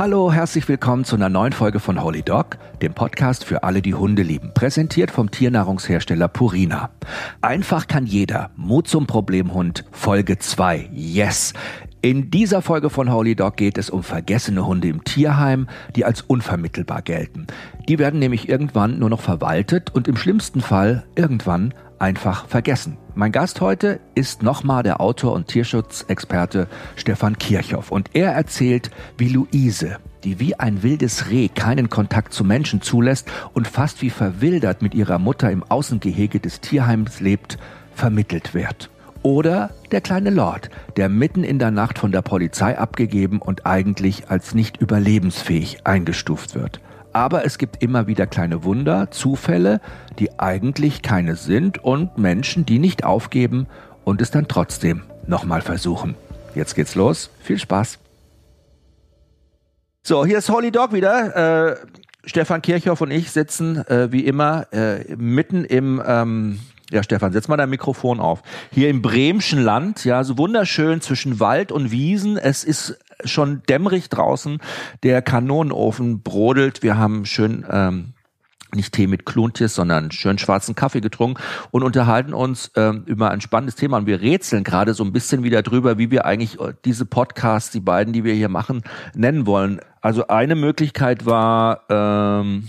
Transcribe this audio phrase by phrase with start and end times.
[0.00, 3.92] Hallo, herzlich willkommen zu einer neuen Folge von Holy Dog, dem Podcast für alle, die
[3.92, 4.54] Hunde lieben.
[4.54, 6.88] Präsentiert vom Tiernahrungshersteller Purina.
[7.42, 8.48] Einfach kann jeder.
[8.56, 10.88] Mut zum Problemhund, Folge 2.
[10.90, 11.52] Yes!
[12.02, 16.22] In dieser Folge von Holy Dog geht es um vergessene Hunde im Tierheim, die als
[16.22, 17.46] unvermittelbar gelten.
[17.90, 22.96] Die werden nämlich irgendwann nur noch verwaltet und im schlimmsten Fall irgendwann einfach vergessen.
[23.14, 29.28] Mein Gast heute ist nochmal der Autor und Tierschutzexperte Stefan Kirchhoff und er erzählt, wie
[29.28, 34.80] Luise, die wie ein wildes Reh keinen Kontakt zu Menschen zulässt und fast wie verwildert
[34.80, 37.58] mit ihrer Mutter im Außengehege des Tierheims lebt,
[37.94, 38.88] vermittelt wird.
[39.22, 44.30] Oder der kleine Lord, der mitten in der Nacht von der Polizei abgegeben und eigentlich
[44.30, 46.80] als nicht überlebensfähig eingestuft wird.
[47.12, 49.80] Aber es gibt immer wieder kleine Wunder, Zufälle,
[50.18, 53.66] die eigentlich keine sind und Menschen, die nicht aufgeben
[54.04, 56.14] und es dann trotzdem nochmal versuchen.
[56.54, 57.30] Jetzt geht's los.
[57.42, 57.98] Viel Spaß.
[60.02, 61.72] So, hier ist Holy Dog wieder.
[61.72, 61.76] Äh,
[62.24, 67.48] Stefan Kirchhoff und ich sitzen äh, wie immer äh, mitten im ähm, ja, Stefan, setz
[67.48, 68.42] mal dein Mikrofon auf.
[68.72, 72.36] Hier im Bremschen Land, ja, so wunderschön zwischen Wald und Wiesen.
[72.36, 74.58] Es ist schon dämmerig draußen.
[75.02, 76.82] Der Kanonenofen brodelt.
[76.82, 78.14] Wir haben schön ähm,
[78.74, 83.40] nicht Tee mit Kluntjes, sondern schön schwarzen Kaffee getrunken und unterhalten uns ähm, über ein
[83.40, 83.98] spannendes Thema.
[83.98, 87.70] Und wir rätseln gerade so ein bisschen wieder drüber, wie wir eigentlich äh, diese Podcasts,
[87.70, 88.82] die beiden, die wir hier machen,
[89.14, 89.80] nennen wollen.
[90.00, 92.68] Also eine Möglichkeit war, ähm,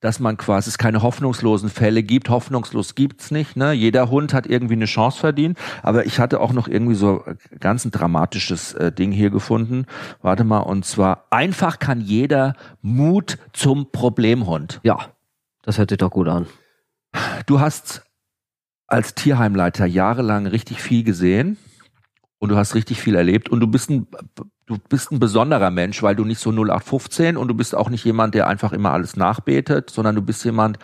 [0.00, 2.30] dass man quasi es keine hoffnungslosen Fälle gibt.
[2.30, 3.56] Hoffnungslos gibt's nicht.
[3.56, 3.72] Ne?
[3.72, 5.58] Jeder Hund hat irgendwie eine Chance verdient.
[5.82, 7.24] Aber ich hatte auch noch irgendwie so
[7.58, 9.86] ganz ein dramatisches äh, Ding hier gefunden.
[10.22, 14.80] Warte mal, und zwar einfach kann jeder Mut zum Problemhund.
[14.82, 14.98] Ja,
[15.62, 16.46] das hört sich doch gut an.
[17.46, 18.02] Du hast
[18.86, 21.58] als Tierheimleiter jahrelang richtig viel gesehen
[22.40, 24.08] und du hast richtig viel erlebt und du bist ein
[24.66, 28.04] du bist ein besonderer Mensch, weil du nicht so 0815 und du bist auch nicht
[28.04, 30.78] jemand, der einfach immer alles nachbetet, sondern du bist jemand,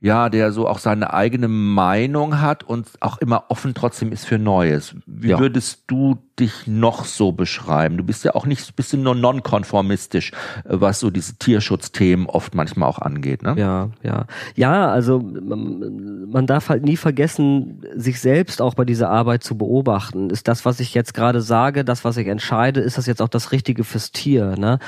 [0.00, 4.38] ja, der so auch seine eigene Meinung hat und auch immer offen trotzdem ist für
[4.38, 4.96] Neues.
[5.06, 5.38] Wie ja.
[5.38, 7.96] würdest du dich noch so beschreiben?
[7.96, 10.32] Du bist ja auch nicht, bist du nur nonkonformistisch,
[10.64, 13.54] was so diese Tierschutzthemen oft manchmal auch angeht, ne?
[13.56, 14.26] Ja, ja.
[14.54, 20.30] Ja, also man darf halt nie vergessen, sich selbst auch bei dieser Arbeit zu beobachten.
[20.30, 23.28] Ist das, was ich jetzt gerade sage, das, was ich entscheide, ist das jetzt auch
[23.28, 24.78] das Richtige fürs Tier, ne?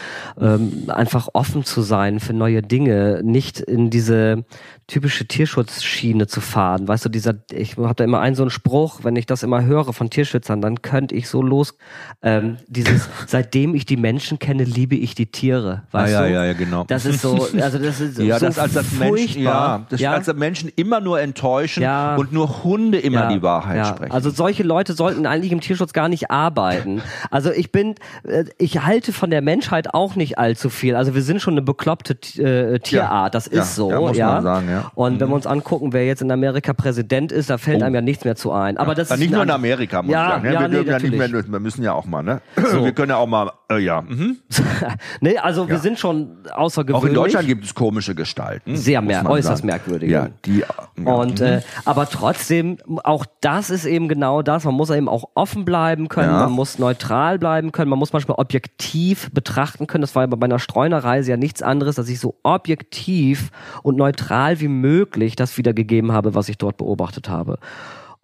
[0.41, 4.45] Ähm, einfach offen zu sein für neue Dinge, nicht in diese
[4.87, 6.89] typische Tierschutzschiene zu fahren.
[6.89, 9.65] Weißt du, dieser, ich habe da immer einen so einen Spruch, wenn ich das immer
[9.65, 11.77] höre von Tierschützern, dann könnte ich so los,
[12.23, 15.83] ähm, dieses, seitdem ich die Menschen kenne, liebe ich die Tiere.
[15.91, 16.33] Weißt ah, ja, du?
[16.33, 16.85] ja, ja, genau.
[16.85, 20.13] Das ist so, also das ist ja, so das als das Menschen, ja, das ja?
[20.13, 22.17] als Menschen immer nur enttäuschen ja.
[22.17, 23.29] und nur Hunde immer ja.
[23.33, 24.13] die Wahrheit sprechen.
[24.13, 27.03] Also solche Leute sollten eigentlich im Tierschutz gar nicht arbeiten.
[27.31, 27.95] Also ich bin,
[28.25, 30.97] äh, ich halte von der Menschheit auch nicht allzu viel.
[30.97, 34.01] Also wir sind schon eine bekloppte äh, Tierart, das ist so, ja.
[34.01, 34.91] Muss Man sagen, ja.
[34.95, 35.21] Und mhm.
[35.21, 37.85] wenn wir uns angucken, wer jetzt in Amerika Präsident ist, da fällt oh.
[37.85, 38.77] einem ja nichts mehr zu ein.
[38.77, 40.53] Aber das nicht nur in Amerika, muss ja, ich sagen.
[40.53, 42.41] Ja, wir, nee, ja nicht mehr, wir müssen ja auch mal, ne?
[42.57, 42.85] So.
[42.85, 44.03] Wir können ja auch mal, äh, ja.
[44.03, 44.39] Mhm.
[45.21, 47.03] nee, also wir sind schon außergewöhnlich.
[47.03, 48.77] Auch in Deutschland gibt es komische Gestalten.
[48.77, 50.13] Sehr mer äußerst merkwürdige.
[50.13, 50.65] Ja, die,
[51.05, 51.47] Und, mhm.
[51.47, 54.65] äh, aber trotzdem, auch das ist eben genau das.
[54.65, 58.39] Man muss eben auch offen bleiben können, man muss neutral bleiben können, man muss manchmal
[58.39, 60.03] objektiv betrachten können.
[60.03, 63.51] Das war ja bei einer Streunerreise ja nichts anderes, dass ich so objektiv
[63.83, 67.59] und neutral wie möglich das wiedergegeben habe, was ich dort beobachtet habe.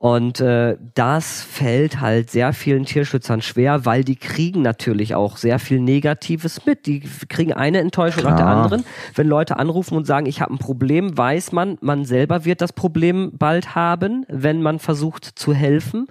[0.05, 5.59] Und äh, das fällt halt sehr vielen Tierschützern schwer, weil die kriegen natürlich auch sehr
[5.59, 6.85] viel Negatives mit.
[6.85, 8.33] Die kriegen eine Enttäuschung Klar.
[8.33, 8.85] nach der anderen.
[9.15, 12.75] Wenn Leute anrufen und sagen, ich habe ein Problem, weiß man, man selber wird das
[12.75, 16.07] Problem bald haben, wenn man versucht zu helfen.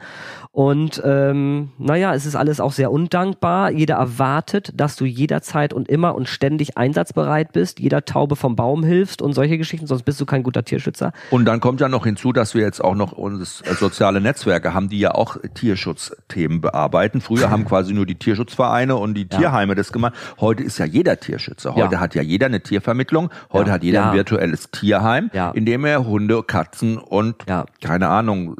[0.50, 3.72] Und ähm, naja, es ist alles auch sehr undankbar.
[3.72, 8.84] Jeder erwartet, dass du jederzeit und immer und ständig einsatzbereit bist, jeder Taube vom Baum
[8.84, 11.12] hilfst und solche Geschichten, sonst bist du kein guter Tierschützer.
[11.30, 14.74] Und dann kommt ja noch hinzu, dass wir jetzt auch noch uns äh, soziale Netzwerke
[14.74, 17.20] haben, die ja auch Tierschutzthemen bearbeiten.
[17.20, 19.76] Früher haben quasi nur die Tierschutzvereine und die Tierheime ja.
[19.76, 20.14] das gemacht.
[20.40, 21.76] Heute ist ja jeder Tierschützer.
[21.76, 22.00] Heute ja.
[22.00, 23.30] hat ja jeder eine Tiervermittlung.
[23.52, 23.74] Heute ja.
[23.74, 27.46] hat jeder ein virtuelles Tierheim, in dem er Hunde, Katzen und
[27.82, 28.56] keine Ahnung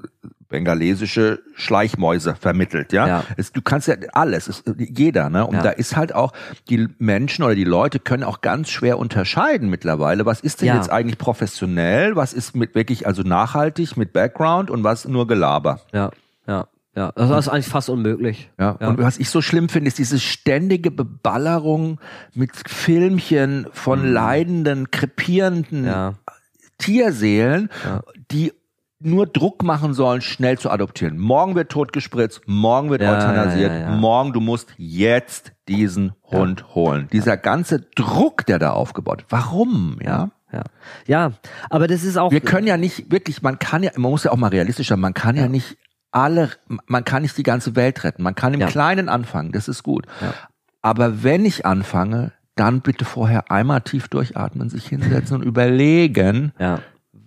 [0.54, 3.08] bengalesische Schleichmäuse vermittelt, ja.
[3.08, 3.24] ja.
[3.38, 5.48] Es, du kannst ja alles, es, jeder, ne?
[5.48, 5.64] Und ja.
[5.64, 6.32] da ist halt auch,
[6.70, 10.76] die Menschen oder die Leute können auch ganz schwer unterscheiden mittlerweile, was ist denn ja.
[10.76, 15.80] jetzt eigentlich professionell, was ist mit wirklich, also nachhaltig, mit Background und was nur Gelaber.
[15.92, 16.12] Ja,
[16.46, 16.68] ja.
[16.96, 18.52] Ja, das ist eigentlich fast unmöglich.
[18.60, 18.78] Ja.
[18.80, 18.90] ja.
[18.90, 22.00] Und was ich so schlimm finde, ist diese ständige Beballerung
[22.36, 24.14] mit Filmchen von mhm.
[24.14, 26.14] leidenden, krepierenden ja.
[26.78, 28.04] Tierseelen, ja.
[28.30, 28.54] die
[29.06, 31.18] nur Druck machen sollen, schnell zu adoptieren.
[31.18, 36.76] Morgen wird totgespritzt, morgen wird ja, euthanasiert, ja, ja, morgen du musst jetzt diesen Hund
[36.76, 37.08] holen.
[37.12, 39.32] Dieser ganze Druck, der da aufgebaut wird.
[39.32, 40.32] Warum, ja?
[40.52, 40.64] Ja.
[41.08, 41.32] ja,
[41.72, 42.32] aber das ist auch.
[42.32, 45.00] Wir können ja nicht wirklich, man kann ja, man muss ja auch mal realistisch sein,
[45.00, 45.78] man kann ja, nicht
[46.12, 46.52] alle,
[46.86, 48.22] man kann nicht die ganze Welt retten.
[48.22, 50.06] Man kann im Kleinen anfangen, das ist gut.
[50.82, 56.52] Aber wenn ich anfange, dann bitte vorher einmal tief durchatmen, sich hinsetzen und überlegen,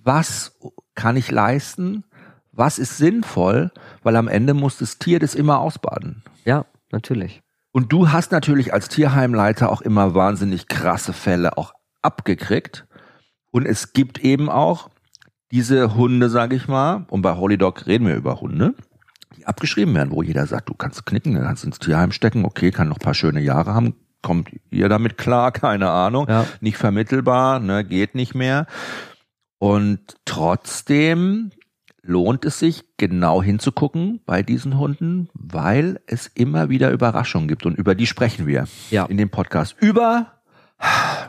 [0.07, 0.57] was
[0.95, 2.05] kann ich leisten?
[2.53, 3.71] Was ist sinnvoll?
[4.03, 6.23] Weil am Ende muss das Tier das immer ausbaden.
[6.45, 7.43] Ja, natürlich.
[7.73, 12.87] Und du hast natürlich als Tierheimleiter auch immer wahnsinnig krasse Fälle auch abgekriegt.
[13.51, 14.91] Und es gibt eben auch
[15.51, 18.75] diese Hunde, sage ich mal, und bei Holy Dog reden wir über Hunde,
[19.37, 22.71] die abgeschrieben werden, wo jeder sagt, du kannst knicken, du kannst ins Tierheim stecken, okay,
[22.71, 26.47] kann noch paar schöne Jahre haben, kommt ihr damit klar, keine Ahnung, ja.
[26.61, 28.67] nicht vermittelbar, ne, geht nicht mehr.
[29.59, 31.51] Und trotzdem
[32.03, 37.77] lohnt es sich, genau hinzugucken bei diesen Hunden, weil es immer wieder Überraschungen gibt und
[37.77, 39.07] über die sprechen wir ja.
[39.07, 39.77] in dem Podcast.
[39.81, 40.33] Über,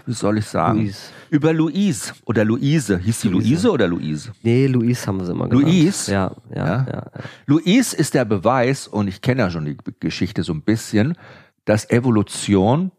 [0.05, 0.79] wie soll ich sagen?
[0.79, 0.99] Louise.
[1.29, 2.99] Über Louise oder Luise.
[2.99, 4.31] Hieß sie Luise, Luise oder Luise?
[4.43, 5.67] Nee, Louise haben sie immer genannt.
[5.67, 6.11] Louise?
[6.11, 6.65] Ja, ja, ja.
[6.65, 7.23] ja, ja.
[7.45, 11.17] Louise ist der Beweis, und ich kenne ja schon die Geschichte so ein bisschen,
[11.65, 12.91] dass Evolution,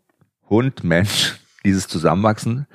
[0.50, 2.66] Hund, Mensch, dieses Zusammenwachsen,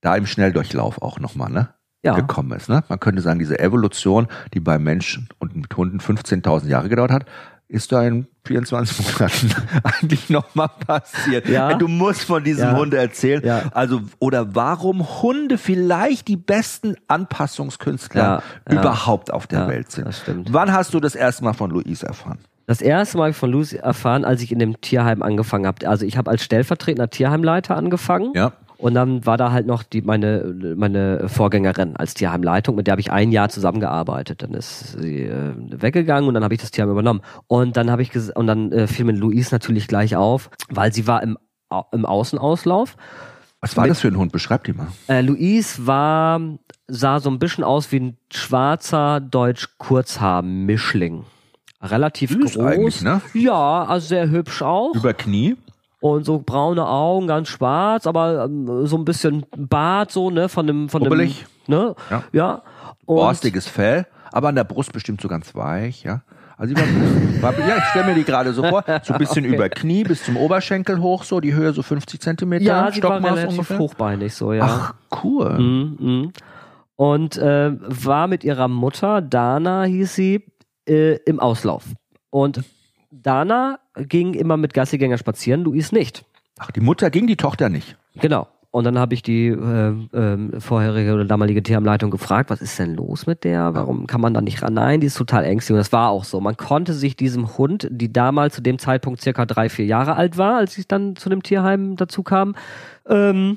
[0.00, 1.75] da im Schnelldurchlauf auch nochmal, ne?
[2.06, 2.14] Ja.
[2.14, 2.68] gekommen ist.
[2.68, 2.82] Ne?
[2.88, 7.26] Man könnte sagen, diese Evolution, die bei Menschen und mit Hunden 15.000 Jahre gedauert hat,
[7.68, 9.50] ist da in 24 Monaten
[9.82, 11.48] eigentlich nochmal passiert.
[11.48, 11.74] Ja.
[11.74, 12.76] Du musst von diesem ja.
[12.76, 13.44] Hund erzählen.
[13.44, 13.62] Ja.
[13.72, 20.06] Also, oder warum Hunde vielleicht die besten Anpassungskünstler überhaupt auf der Welt sind.
[20.06, 20.52] Das stimmt.
[20.52, 22.38] Wann hast du das erste Mal von Louise erfahren?
[22.66, 25.88] Das erste Mal von Lucy erfahren, als ich in dem Tierheim angefangen habe.
[25.88, 28.32] Also ich habe als stellvertretender Tierheimleiter angefangen.
[28.34, 28.52] Ja.
[28.78, 33.00] Und dann war da halt noch die, meine, meine Vorgängerin als Tierheimleitung, mit der habe
[33.00, 34.42] ich ein Jahr zusammengearbeitet.
[34.42, 37.22] Dann ist sie äh, weggegangen und dann habe ich das Tierheim übernommen.
[37.46, 41.06] Und dann habe ich und dann äh, fiel mir Louise natürlich gleich auf, weil sie
[41.06, 41.38] war im,
[41.92, 42.96] im Außenauslauf.
[43.60, 44.32] Was war mit, das für ein Hund?
[44.32, 44.88] Beschreib die mal.
[45.08, 46.40] Äh, Louise war,
[46.86, 51.24] sah so ein bisschen aus wie ein schwarzer Deutsch-Kurzhaar-Mischling.
[51.82, 53.02] Relativ Süß groß.
[53.02, 53.20] Ne?
[53.34, 54.94] Ja, also sehr hübsch auch.
[54.94, 55.56] Über Knie?
[56.00, 60.66] Und so braune Augen, ganz schwarz, aber ähm, so ein bisschen Bart so, ne, von
[60.66, 61.46] dem, von Rubbelig.
[61.66, 62.62] dem, ne, ja, ja.
[63.06, 66.22] Und Borstiges Fell, aber an der Brust bestimmt so ganz weich, ja.
[66.58, 66.80] Also ich
[67.42, 69.54] war, war, ja, ich stelle mir die gerade so vor, so ein bisschen okay.
[69.54, 72.64] über Knie bis zum Oberschenkel hoch, so die Höhe so 50 Zentimeter.
[72.64, 73.78] Ja, sie war relativ ungefähr.
[73.78, 74.64] hochbeinig so, ja.
[74.64, 75.58] Ach, cool.
[75.58, 76.28] Mhm, mh.
[76.96, 80.46] Und äh, war mit ihrer Mutter, Dana hieß sie,
[80.88, 81.84] äh, im Auslauf.
[82.30, 82.62] Und
[83.10, 86.24] Dana ging immer mit Gassigänger spazieren, Luis nicht.
[86.58, 87.96] Ach, die Mutter ging, die Tochter nicht.
[88.20, 88.48] Genau.
[88.76, 92.94] Und dann habe ich die äh, äh, vorherige oder damalige Tierheimleitung gefragt, was ist denn
[92.94, 93.72] los mit der?
[93.72, 94.74] Warum kann man da nicht ran?
[94.74, 95.72] Nein, die ist total ängstlich.
[95.72, 96.42] Und das war auch so.
[96.42, 100.36] Man konnte sich diesem Hund, die damals zu dem Zeitpunkt circa drei, vier Jahre alt
[100.36, 102.54] war, als ich dann zu dem Tierheim dazu kam,
[103.08, 103.56] ähm,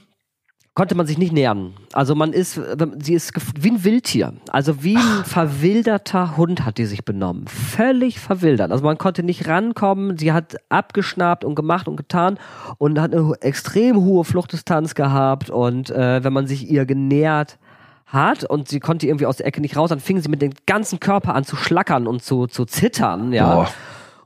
[0.79, 1.73] konnte man sich nicht nähern.
[1.91, 2.57] Also man ist,
[2.99, 4.31] sie ist wie ein Wildtier.
[4.49, 7.47] Also wie ein verwilderter Hund hat die sich benommen.
[7.47, 8.71] Völlig verwildert.
[8.71, 10.17] Also man konnte nicht rankommen.
[10.17, 12.39] Sie hat abgeschnappt und gemacht und getan
[12.77, 15.49] und hat eine extrem hohe Fluchtdistanz gehabt.
[15.49, 17.57] Und äh, wenn man sich ihr genähert
[18.05, 20.53] hat und sie konnte irgendwie aus der Ecke nicht raus, dann fing sie mit dem
[20.65, 23.33] ganzen Körper an zu schlackern und zu, zu zittern.
[23.33, 23.53] Ja.
[23.53, 23.69] Boah.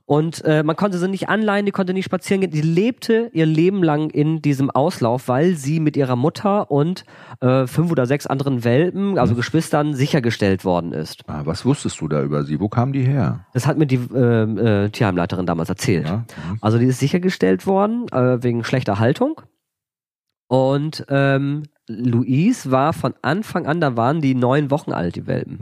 [0.05, 2.51] Und äh, man konnte sie nicht anleihen, die konnte nicht spazieren gehen.
[2.51, 7.05] Die lebte ihr Leben lang in diesem Auslauf, weil sie mit ihrer Mutter und
[7.39, 9.37] äh, fünf oder sechs anderen Welpen, also mhm.
[9.37, 11.21] Geschwistern, sichergestellt worden ist.
[11.27, 12.59] Ah, was wusstest du da über sie?
[12.59, 13.45] Wo kam die her?
[13.53, 16.07] Das hat mir die äh, äh, Tierheimleiterin damals erzählt.
[16.07, 16.17] Ja?
[16.17, 16.57] Mhm.
[16.59, 19.39] Also die ist sichergestellt worden äh, wegen schlechter Haltung.
[20.47, 25.59] Und ähm, Louise war von Anfang an, da waren die neun Wochen alt, die Welpen.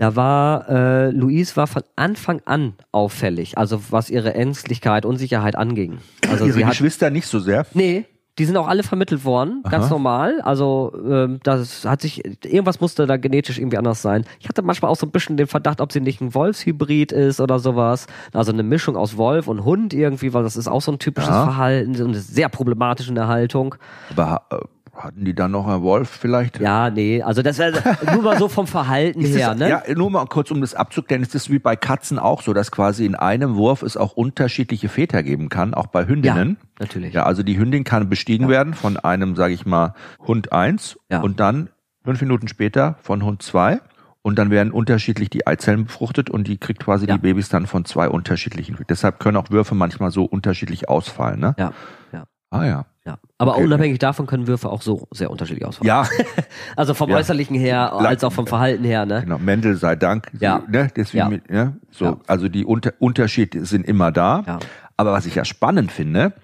[0.00, 5.98] Da war, äh, Louise war von Anfang an auffällig, also was ihre Ängstlichkeit, Unsicherheit anging.
[6.30, 7.66] Also ihre sie hat, Geschwister nicht so sehr?
[7.74, 8.06] Nee,
[8.38, 9.70] die sind auch alle vermittelt worden, Aha.
[9.70, 10.40] ganz normal.
[10.40, 14.24] Also ähm, das hat sich, irgendwas musste da genetisch irgendwie anders sein.
[14.38, 17.38] Ich hatte manchmal auch so ein bisschen den Verdacht, ob sie nicht ein Wolfshybrid ist
[17.38, 18.06] oder sowas.
[18.32, 21.28] Also eine Mischung aus Wolf und Hund irgendwie, weil das ist auch so ein typisches
[21.28, 21.44] ja.
[21.44, 23.74] Verhalten und sehr problematisch in der Haltung.
[24.16, 24.56] Aber äh,
[24.94, 26.60] hatten die dann noch Herr Wolf vielleicht?
[26.60, 27.82] Ja, nee, also das wäre
[28.12, 29.68] nur mal so vom Verhalten her, das, ne?
[29.68, 32.70] Ja, nur mal kurz, um das abzuklären, ist das wie bei Katzen auch so, dass
[32.70, 36.58] quasi in einem Wurf es auch unterschiedliche Väter geben kann, auch bei Hündinnen.
[36.60, 37.14] Ja, natürlich.
[37.14, 38.50] Ja, also die Hündin kann bestiegen ja.
[38.50, 39.94] werden von einem, sage ich mal,
[40.26, 41.20] Hund eins ja.
[41.20, 41.70] und dann
[42.04, 43.80] fünf Minuten später von Hund zwei
[44.22, 47.14] und dann werden unterschiedlich die Eizellen befruchtet und die kriegt quasi ja.
[47.14, 48.76] die Babys dann von zwei unterschiedlichen.
[48.88, 51.54] Deshalb können auch Würfe manchmal so unterschiedlich ausfallen, ne?
[51.58, 51.72] Ja,
[52.12, 52.24] ja.
[52.50, 52.86] Ah ja.
[53.06, 53.64] Ja, aber okay.
[53.64, 55.88] unabhängig davon können Würfe auch so sehr unterschiedlich ausfallen.
[55.88, 56.06] Ja.
[56.76, 57.16] also vom ja.
[57.16, 59.22] äußerlichen her, als auch vom Verhalten her, ne?
[59.22, 60.30] Genau, Mendel sei Dank.
[60.38, 60.62] Ja.
[60.68, 60.88] Ne?
[60.94, 61.54] Deswegen, ja.
[61.54, 61.72] Ja?
[61.90, 62.16] So, ja.
[62.26, 64.44] also die Unter Unterschiede sind immer da.
[64.46, 64.58] Ja.
[64.98, 66.34] Aber was ich ja spannend finde,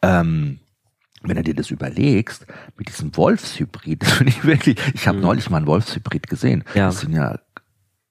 [0.00, 0.60] ähm,
[1.22, 2.46] wenn du dir das überlegst,
[2.78, 5.24] mit diesem Wolfshybrid, das finde ich wirklich, ich habe mhm.
[5.24, 6.64] neulich mal einen Wolfshybrid gesehen.
[6.74, 6.86] Ja.
[6.86, 7.38] Das sind ja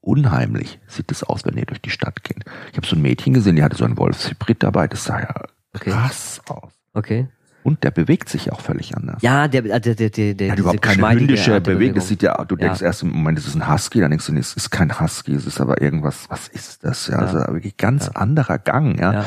[0.02, 2.44] unheimlich, sieht das aus, wenn ihr durch die Stadt geht.
[2.72, 5.34] Ich habe so ein Mädchen gesehen, die hatte so einen Wolfshybrid dabei, das sah ja
[5.74, 5.92] okay.
[5.92, 6.74] krass aus.
[6.94, 7.28] Okay.
[7.64, 9.22] Und der bewegt sich auch völlig anders.
[9.22, 11.96] Ja, der, der, der, der, der hat überhaupt keine hündische Bewegung.
[11.96, 12.88] Das sieht ja, du denkst ja.
[12.88, 15.34] erst im Moment, es ist ein Husky, dann denkst du, nee, es ist kein Husky,
[15.34, 17.08] es ist aber irgendwas, was ist das?
[17.08, 17.28] Ja, ja.
[17.28, 18.14] also wirklich ganz ja.
[18.14, 19.26] anderer Gang, ja.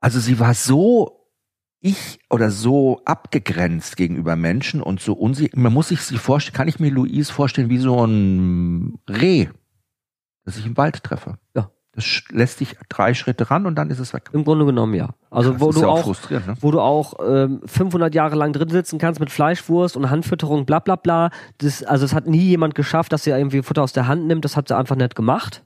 [0.00, 1.22] Also sie war so
[1.82, 5.58] ich oder so abgegrenzt gegenüber Menschen und so unsicher.
[5.58, 9.48] Man muss sich sie vorstellen, kann ich mir Louise vorstellen wie so ein Reh,
[10.44, 11.38] das ich im Wald treffe.
[11.56, 11.71] Ja.
[11.94, 14.30] Das lässt dich drei Schritte ran und dann ist es weg.
[14.32, 15.10] Im Grunde genommen ja.
[15.30, 16.54] Also wo du, ja auch, auch ne?
[16.60, 20.78] wo du auch ähm, 500 Jahre lang drin sitzen kannst mit Fleischwurst und Handfütterung, bla
[20.78, 21.30] bla bla.
[21.58, 24.44] Das, also es hat nie jemand geschafft, dass sie irgendwie Futter aus der Hand nimmt.
[24.44, 25.64] Das hat sie einfach nicht gemacht.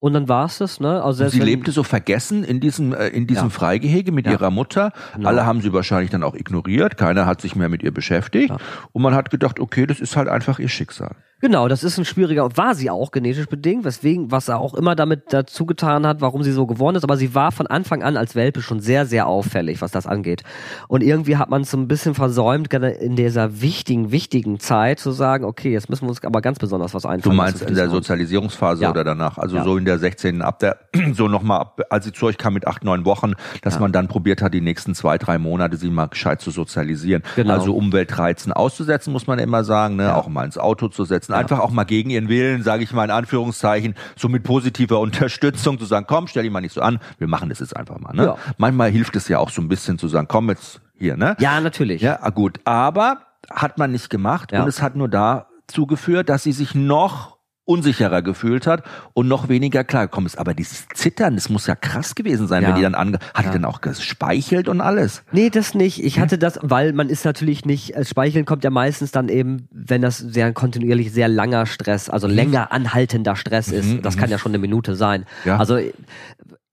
[0.00, 1.02] Und dann war es das, ne?
[1.02, 3.50] Also sie lebte so vergessen in diesem äh, in diesem ja.
[3.50, 4.32] Freigehege mit ja.
[4.32, 4.92] ihrer Mutter.
[5.14, 5.28] Genau.
[5.28, 6.96] Alle haben sie wahrscheinlich dann auch ignoriert.
[6.96, 8.50] Keiner hat sich mehr mit ihr beschäftigt.
[8.50, 8.58] Ja.
[8.92, 11.16] Und man hat gedacht, okay, das ist halt einfach ihr Schicksal.
[11.40, 14.96] Genau, das ist ein schwieriger, war sie auch genetisch bedingt, weswegen, was er auch immer
[14.96, 18.16] damit dazu getan hat, warum sie so geworden ist, aber sie war von Anfang an
[18.16, 20.42] als Welpe schon sehr, sehr auffällig, was das angeht.
[20.88, 25.12] Und irgendwie hat man es so ein bisschen versäumt, in dieser wichtigen, wichtigen Zeit zu
[25.12, 27.36] sagen, okay, jetzt müssen wir uns aber ganz besonders was einfallen.
[27.36, 28.90] Du meinst in der Sozialisierungsphase ja.
[28.90, 29.38] oder danach?
[29.38, 29.64] Also ja.
[29.64, 30.42] so in der 16.
[30.42, 30.78] ab der,
[31.12, 33.80] so nochmal, als sie zu euch kam mit acht, neun Wochen, dass ja.
[33.80, 37.22] man dann probiert hat, die nächsten zwei, drei Monate sie mal gescheit zu sozialisieren.
[37.36, 37.54] Genau.
[37.54, 40.16] Also Umweltreizen auszusetzen, muss man immer sagen, ne?
[40.16, 41.38] auch mal ins Auto zu setzen setzen, ja.
[41.38, 45.78] einfach auch mal gegen ihren Willen, sage ich mal in Anführungszeichen, so mit positiver Unterstützung
[45.78, 48.14] zu sagen, komm, stell dich mal nicht so an, wir machen das jetzt einfach mal.
[48.14, 48.24] Ne?
[48.24, 48.36] Ja.
[48.56, 51.36] Manchmal hilft es ja auch so ein bisschen zu sagen, komm jetzt hier, ne?
[51.38, 52.02] Ja, natürlich.
[52.02, 52.60] Ja, ah, gut.
[52.64, 53.18] Aber
[53.50, 54.62] hat man nicht gemacht ja.
[54.62, 57.37] und es hat nur dazu geführt, dass sie sich noch
[57.68, 58.82] unsicherer gefühlt hat
[59.12, 60.38] und noch weniger klar gekommen ist.
[60.38, 62.70] Aber dieses Zittern, das muss ja krass gewesen sein, ja.
[62.70, 63.50] wenn die dann ange hat ja.
[63.50, 65.22] die dann auch gespeichelt und alles?
[65.32, 66.02] Nee, das nicht.
[66.02, 69.68] Ich hatte das, weil man ist natürlich nicht, äh, Speicheln kommt ja meistens dann eben,
[69.70, 72.34] wenn das sehr kontinuierlich sehr langer Stress, also mhm.
[72.34, 73.86] länger anhaltender Stress ist.
[73.86, 74.02] Mhm.
[74.02, 74.32] Das kann mhm.
[74.32, 75.26] ja schon eine Minute sein.
[75.44, 75.58] Ja.
[75.58, 75.78] Also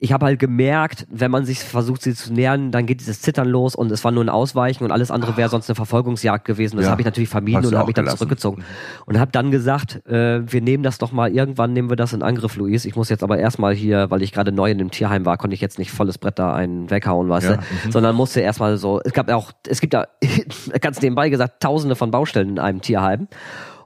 [0.05, 3.47] ich habe halt gemerkt, wenn man sich versucht, sie zu nähern, dann geht dieses Zittern
[3.47, 6.77] los und es war nur ein Ausweichen und alles andere wäre sonst eine Verfolgungsjagd gewesen.
[6.77, 8.63] Das ja, habe ich natürlich vermieden und habe mich dann zurückgezogen.
[9.07, 12.21] Und habe dann gesagt, äh, wir nehmen das doch mal, irgendwann nehmen wir das in
[12.21, 12.85] Angriff, Luis.
[12.85, 15.55] Ich muss jetzt aber erstmal hier, weil ich gerade neu in dem Tierheim war, konnte
[15.55, 17.91] ich jetzt nicht volles Brett da einen weghauen, weißt ja, du, mhm.
[17.91, 20.05] sondern musste erstmal so, es gab auch, es gibt da,
[20.81, 23.27] ganz nebenbei gesagt, tausende von Baustellen in einem Tierheim.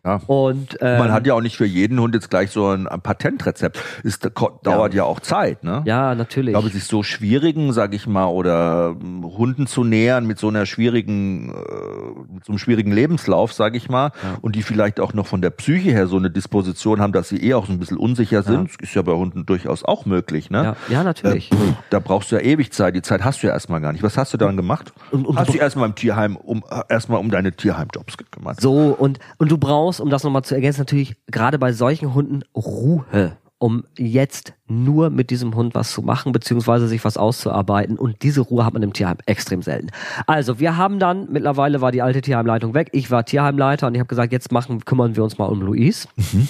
[0.06, 0.22] Ja.
[0.28, 3.02] Und ähm, man hat ja auch nicht für jeden Hund jetzt gleich so ein, ein
[3.02, 3.80] Patentrezept.
[4.04, 4.98] Es dauert ja.
[5.00, 5.04] ja.
[5.04, 5.84] auch Zeit, ne?
[5.86, 6.50] Ja, natürlich.
[6.50, 10.48] Ich glaube, sich so schwierigen, sag ich mal, oder ähm, Hunden zu nähern mit so
[10.48, 14.38] einer schwierigen, äh, mit so einem schwierigen Lebenslauf, sag ich mal, ja.
[14.42, 17.38] und die vielleicht auch noch von der Psyche her so eine Disposition haben, dass sie
[17.38, 20.76] eh auch so ein bisschen unsicher sind, ist ja bei Hunden durchaus auch möglich, ne?
[20.90, 21.52] Ja, natürlich.
[21.52, 21.56] Äh,
[21.90, 22.96] da brauchst du ja ewig Zeit.
[22.96, 24.04] Die Zeit hast du ja erstmal gar nicht.
[24.04, 24.94] Was hast du dann gemacht?
[25.12, 28.62] Und, und hast du erstmal im Tierheim um äh, erstmal um deine Tierheimjobs gekümmert?
[28.62, 32.14] So und und du brauchst brauchst, um das nochmal zu ergänzen, natürlich gerade bei solchen
[32.14, 37.98] Hunden Ruhe, um jetzt nur mit diesem Hund was zu machen, beziehungsweise sich was auszuarbeiten.
[37.98, 39.90] Und diese Ruhe hat man im Tierheim extrem selten.
[40.28, 44.00] Also, wir haben dann, mittlerweile war die alte Tierheimleitung weg, ich war Tierheimleiter und ich
[44.00, 46.08] habe gesagt, jetzt machen, kümmern wir uns mal um Luis.
[46.16, 46.48] Mhm.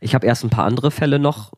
[0.00, 1.52] Ich habe erst ein paar andere Fälle noch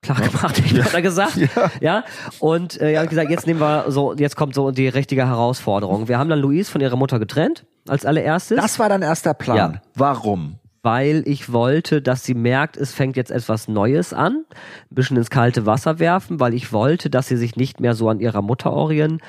[0.00, 0.84] klar gemacht, ja.
[0.84, 1.36] hat er gesagt.
[1.36, 1.70] Ja.
[1.80, 2.04] ja.
[2.38, 6.08] Und äh, er hat gesagt, jetzt nehmen wir so, jetzt kommt so die richtige Herausforderung.
[6.08, 8.60] Wir haben dann Luis von ihrer Mutter getrennt, als allererstes.
[8.60, 9.56] Das war dein erster Plan.
[9.56, 9.82] Ja.
[9.94, 10.56] Warum?
[10.82, 14.44] Weil ich wollte, dass sie merkt, es fängt jetzt etwas Neues an,
[14.90, 18.08] ein bisschen ins kalte Wasser werfen, weil ich wollte, dass sie sich nicht mehr so
[18.08, 19.22] an ihrer Mutter orientiert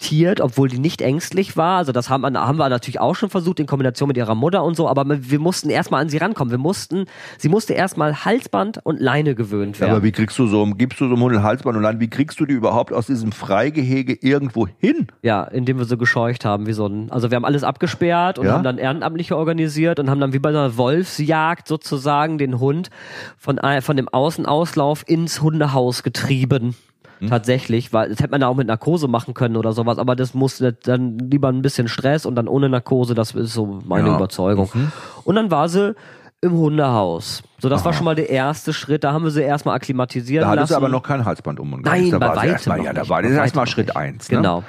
[0.00, 1.78] akzeptiert, obwohl die nicht ängstlich war.
[1.78, 4.74] Also das haben, haben wir natürlich auch schon versucht in Kombination mit ihrer Mutter und
[4.74, 6.50] so, aber wir mussten erstmal an sie rankommen.
[6.50, 7.04] Wir mussten,
[7.38, 9.90] sie musste erstmal Halsband und Leine gewöhnt werden.
[9.90, 12.40] Ja, aber wie kriegst du so, gibst du so einem Halsband und Leine, wie kriegst
[12.40, 15.08] du die überhaupt aus diesem Freigehege irgendwo hin?
[15.22, 18.46] Ja, indem wir sie gescheucht haben, wie so ein, also wir haben alles abgesperrt und
[18.46, 18.52] ja?
[18.52, 22.90] haben dann Ehrenamtliche organisiert und haben dann wie bei einer Wolfsjagd sozusagen den Hund
[23.36, 26.74] von, von dem Außenauslauf ins Hundehaus getrieben.
[27.20, 27.28] Hm?
[27.28, 30.34] Tatsächlich, weil das hätte man ja auch mit Narkose machen können oder sowas, aber das
[30.34, 34.16] musste dann lieber ein bisschen Stress und dann ohne Narkose, das ist so meine ja.
[34.16, 34.68] Überzeugung.
[34.72, 34.92] Mhm.
[35.24, 35.94] Und dann war sie
[36.40, 37.42] im Hundehaus.
[37.58, 37.86] So, das Aha.
[37.86, 39.04] war schon mal der erste Schritt.
[39.04, 40.44] Da haben wir sie erstmal akklimatisiert.
[40.44, 42.92] Da hattest du aber noch kein Halsband um und Nein, da bei weitem erstmal, ja,
[42.94, 44.30] da war das erstmal Schritt eins.
[44.30, 44.38] Ne?
[44.38, 44.64] Genau.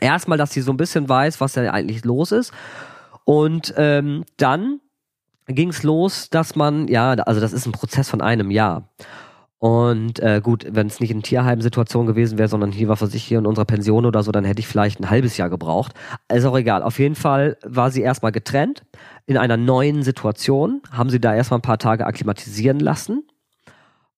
[0.00, 2.52] Erstmal, dass sie so ein bisschen weiß, was da eigentlich los ist.
[3.24, 4.80] Und ähm, dann
[5.46, 8.88] ging es los, dass man, ja, also das ist ein Prozess von einem Jahr.
[9.60, 13.22] Und äh, gut, wenn es nicht in Tierheim-Situation gewesen wäre, sondern hier war für sich
[13.22, 15.92] hier in unserer Pension oder so, dann hätte ich vielleicht ein halbes Jahr gebraucht.
[16.32, 16.82] Ist auch egal.
[16.82, 18.84] Auf jeden Fall war sie erstmal getrennt
[19.26, 23.22] in einer neuen Situation, haben sie da erstmal ein paar Tage akklimatisieren lassen.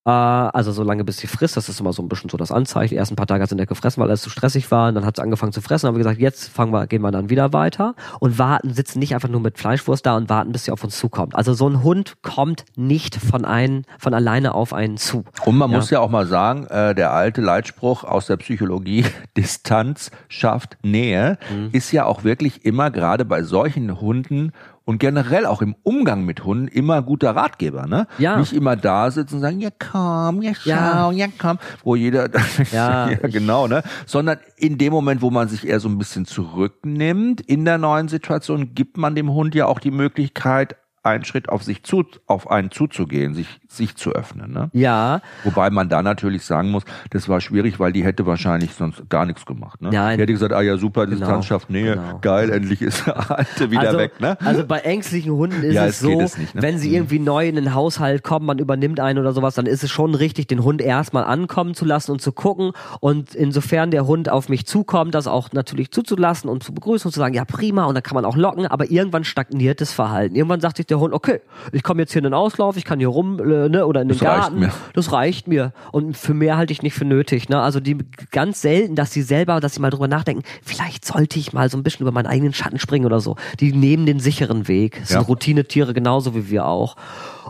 [0.05, 2.51] Äh, also so lange bis sie frisst, das ist immer so ein bisschen so das
[2.51, 2.95] Anzeichen.
[2.95, 4.89] Die ersten paar Tage hat sie nicht gefressen, weil alles zu stressig war.
[4.89, 5.87] Und dann hat sie angefangen zu fressen.
[5.87, 9.15] Haben wir gesagt, jetzt fangen wir, gehen wir dann wieder weiter und warten, sitzen nicht
[9.15, 11.35] einfach nur mit Fleischwurst da und warten, bis sie auf uns zukommt.
[11.35, 15.25] Also so ein Hund kommt nicht von ein, von alleine auf einen zu.
[15.45, 15.77] Und man ja.
[15.77, 19.05] muss ja auch mal sagen, äh, der alte Leitspruch aus der Psychologie,
[19.37, 21.69] Distanz schafft Nähe, mhm.
[21.73, 24.53] ist ja auch wirklich immer gerade bei solchen Hunden
[24.85, 28.07] und generell auch im Umgang mit Hunden immer guter Ratgeber, ne?
[28.19, 28.37] Ja.
[28.37, 32.29] Nicht immer da sitzen und sagen, ja komm, ja schau, ja, ja komm, wo jeder,
[32.73, 33.83] ja, ja genau, ne?
[34.07, 38.09] Sondern in dem Moment, wo man sich eher so ein bisschen zurücknimmt in der neuen
[38.09, 42.51] Situation, gibt man dem Hund ja auch die Möglichkeit, einen Schritt auf sich zu, auf
[42.51, 44.53] einen zuzugehen, sich, sich zu öffnen.
[44.53, 44.71] Ne?
[44.73, 45.21] Ja.
[45.45, 49.27] Wobei man da natürlich sagen muss, das war schwierig, weil die hätte wahrscheinlich sonst gar
[49.27, 49.81] nichts gemacht.
[49.81, 49.91] Ne?
[49.91, 50.19] Nein.
[50.19, 51.19] Die hätte gesagt, ah ja, super, genau.
[51.19, 52.19] Distanz schafft Nähe, genau.
[52.21, 54.21] geil, endlich ist der Alte wieder also, weg.
[54.21, 54.37] Ne?
[54.45, 56.63] Also bei ängstlichen Hunden ist ja, es, es so, es nicht, ne?
[56.63, 56.95] wenn sie mhm.
[56.95, 60.15] irgendwie neu in den Haushalt kommen, man übernimmt einen oder sowas, dann ist es schon
[60.15, 62.73] richtig, den Hund erstmal ankommen zu lassen und zu gucken.
[63.01, 67.13] Und insofern der Hund auf mich zukommt, das auch natürlich zuzulassen und zu begrüßen und
[67.13, 70.35] zu sagen, ja prima, und dann kann man auch locken, aber irgendwann stagniert das Verhalten.
[70.35, 71.41] Irgendwann sagt sich der Hund, okay,
[71.73, 74.09] ich komme jetzt hier in den Auslauf, ich kann hier rum, äh, ne, oder in
[74.09, 74.65] den das Garten.
[74.65, 75.73] Reicht das reicht mir.
[75.91, 77.49] Und für mehr halte ich nicht für nötig.
[77.49, 77.61] Ne?
[77.61, 77.99] Also die
[78.31, 81.77] ganz selten, dass sie selber, dass sie mal drüber nachdenken, vielleicht sollte ich mal so
[81.77, 83.37] ein bisschen über meinen eigenen Schatten springen oder so.
[83.61, 84.99] Die nehmen den sicheren Weg.
[85.01, 85.19] Das ja.
[85.19, 86.97] sind Routinetiere genauso wie wir auch.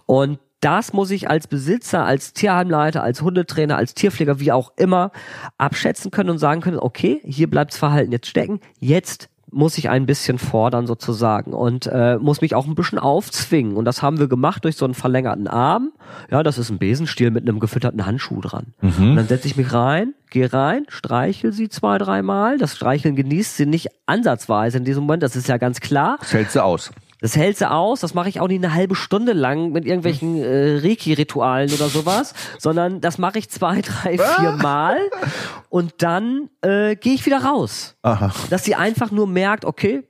[0.06, 5.10] Und das muss ich als Besitzer, als Tierheimleiter, als Hundetrainer, als Tierpfleger, wie auch immer,
[5.58, 10.06] abschätzen können und sagen können, okay, hier bleibt's Verhalten jetzt stecken, jetzt muss ich ein
[10.06, 13.76] bisschen fordern sozusagen und äh, muss mich auch ein bisschen aufzwingen.
[13.76, 15.92] Und das haben wir gemacht durch so einen verlängerten Arm.
[16.30, 18.74] Ja, das ist ein Besenstiel mit einem gefütterten Handschuh dran.
[18.80, 19.10] Mhm.
[19.10, 22.58] Und dann setze ich mich rein, gehe rein, streichel sie zwei, dreimal.
[22.58, 26.16] Das Streicheln genießt sie nicht ansatzweise in diesem Moment, das ist ja ganz klar.
[26.20, 26.90] Das hält sie aus.
[27.22, 30.42] Das hält sie aus, das mache ich auch nicht eine halbe Stunde lang mit irgendwelchen
[30.42, 34.98] äh, Reiki-Ritualen oder sowas, sondern das mache ich zwei, drei, vier Mal
[35.70, 37.94] und dann äh, gehe ich wieder raus.
[38.02, 38.32] Aha.
[38.50, 40.02] Dass sie einfach nur merkt, okay,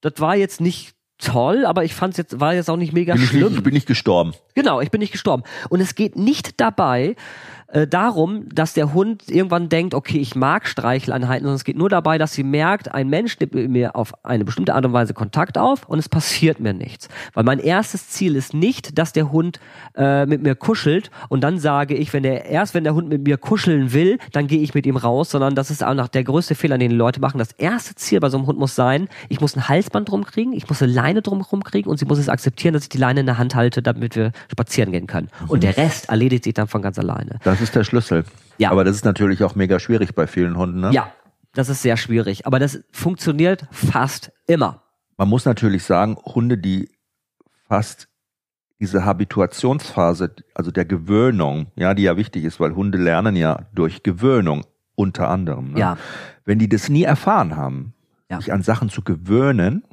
[0.00, 3.12] das war jetzt nicht toll, aber ich fand es jetzt, war jetzt auch nicht mega
[3.12, 3.52] bin schlimm.
[3.52, 4.32] Ich, ich bin nicht gestorben.
[4.54, 5.42] Genau, ich bin nicht gestorben.
[5.68, 7.14] Und es geht nicht dabei,
[7.74, 11.88] äh, darum, dass der Hund irgendwann denkt, okay, ich mag Streicheleinheiten, sondern es geht nur
[11.88, 15.12] dabei, dass sie merkt, ein Mensch nimmt mit mir auf eine bestimmte Art und Weise
[15.12, 17.08] Kontakt auf und es passiert mir nichts.
[17.32, 19.58] Weil mein erstes Ziel ist nicht, dass der Hund
[19.96, 23.24] äh, mit mir kuschelt und dann sage ich, wenn der erst wenn der Hund mit
[23.24, 26.22] mir kuscheln will, dann gehe ich mit ihm raus, sondern das ist auch noch der
[26.22, 27.38] größte Fehler, den die Leute machen.
[27.38, 30.52] Das erste Ziel bei so einem Hund muss sein, ich muss ein Halsband drum kriegen,
[30.52, 33.18] ich muss eine Leine drum kriegen und sie muss es akzeptieren, dass ich die Leine
[33.18, 35.28] in der Hand halte, damit wir spazieren gehen können.
[35.48, 37.40] Und der Rest erledigt sich dann von ganz alleine.
[37.42, 38.24] Das ist der Schlüssel.
[38.58, 38.70] Ja.
[38.70, 40.90] Aber das ist natürlich auch mega schwierig bei vielen Hunden, ne?
[40.92, 41.12] Ja,
[41.54, 42.46] das ist sehr schwierig.
[42.46, 44.82] Aber das funktioniert fast immer.
[45.16, 46.90] Man muss natürlich sagen, Hunde, die
[47.68, 48.08] fast
[48.80, 54.02] diese Habituationsphase, also der Gewöhnung, ja, die ja wichtig ist, weil Hunde lernen ja durch
[54.02, 55.72] Gewöhnung unter anderem.
[55.72, 55.80] Ne?
[55.80, 55.98] Ja.
[56.44, 57.94] Wenn die das nie erfahren haben,
[58.30, 58.38] ja.
[58.38, 59.84] sich an Sachen zu gewöhnen,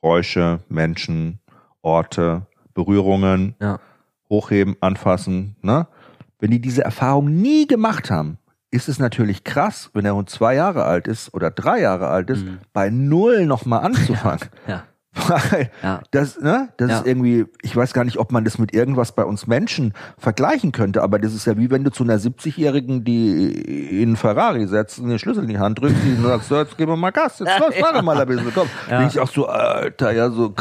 [0.00, 1.40] Geräusche, Menschen,
[1.82, 3.78] Orte, Berührungen, ja.
[4.28, 5.86] hochheben, anfassen, ne?
[6.38, 8.38] Wenn die diese Erfahrung nie gemacht haben,
[8.70, 12.30] ist es natürlich krass, wenn der Hund zwei Jahre alt ist oder drei Jahre alt
[12.30, 12.58] ist, mhm.
[12.72, 14.48] bei null nochmal anzufangen.
[14.66, 14.84] Ja, ja.
[15.26, 16.00] Weil ja.
[16.10, 16.98] das, ne, das ja.
[16.98, 20.70] ist irgendwie, ich weiß gar nicht, ob man das mit irgendwas bei uns Menschen vergleichen
[20.70, 24.98] könnte, aber das ist ja wie wenn du zu einer 70-Jährigen, die in Ferrari setzt,
[24.98, 27.48] den Schlüssel in die Hand drückst, die sagst, so, jetzt geben wir mal Gas, jetzt
[27.78, 28.68] ja, fahr mal ein bisschen, komm.
[28.88, 28.98] Ja.
[28.98, 30.54] Bin ich auch so, Alter, ja, so,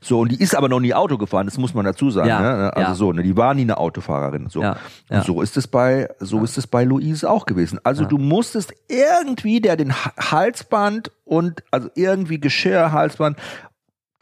[0.00, 2.40] so, und die ist aber noch nie Auto gefahren, das muss man dazu sagen, ja.
[2.40, 2.76] ne?
[2.76, 4.62] also so, ne, die war nie eine Autofahrerin, so.
[4.62, 4.76] Ja.
[5.10, 7.78] Und so ist es bei, so ist es bei Louise auch gewesen.
[7.84, 13.36] Also du musstest irgendwie, der den Halsband und also irgendwie Geschirr, Halsband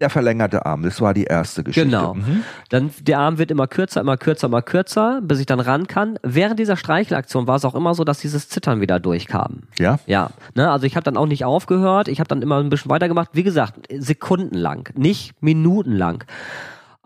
[0.00, 1.88] der verlängerte Arm, das war die erste Geschichte.
[1.88, 2.14] Genau.
[2.14, 2.44] Mhm.
[2.68, 6.18] Dann der Arm wird immer kürzer, immer kürzer, immer kürzer, bis ich dann ran kann.
[6.22, 9.64] Während dieser Streichelaktion war es auch immer so, dass dieses Zittern wieder durchkam.
[9.78, 9.98] Ja.
[10.06, 10.30] Ja.
[10.54, 12.08] Ne, also ich habe dann auch nicht aufgehört.
[12.08, 13.30] Ich habe dann immer ein bisschen weitergemacht.
[13.32, 16.24] Wie gesagt, sekundenlang, nicht minutenlang.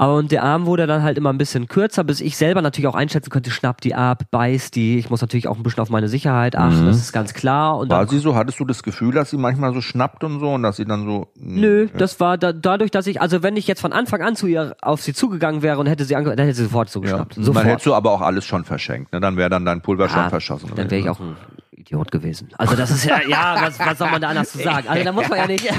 [0.08, 2.94] Und der Arm wurde dann halt immer ein bisschen kürzer, bis ich selber natürlich auch
[2.94, 4.98] einschätzen könnte, schnappt die ab, beißt die.
[4.98, 6.86] Ich muss natürlich auch ein bisschen auf meine Sicherheit achten, mhm.
[6.86, 7.78] das ist ganz klar.
[7.78, 10.52] Und war sie so, hattest du das Gefühl, dass sie manchmal so schnappt und so
[10.52, 11.28] und dass sie dann so...
[11.38, 11.98] Nö, ja.
[11.98, 14.76] das war da, dadurch, dass ich, also wenn ich jetzt von Anfang an zu ihr
[14.80, 17.36] auf sie zugegangen wäre und hätte sie angehört, dann hätte sie sofort zugeschnappt.
[17.36, 17.42] Ja.
[17.42, 17.64] Sofort.
[17.64, 19.20] Dann hättest du aber auch alles schon verschenkt, ne?
[19.20, 20.70] dann wäre dann dein Pulver ja, schon verschossen.
[20.74, 21.36] Dann wäre ich auch ein
[21.72, 22.48] Idiot gewesen.
[22.58, 24.88] Also das ist ja, ja, was, was soll man da anders zu sagen?
[24.88, 25.68] Also da muss man ja nicht...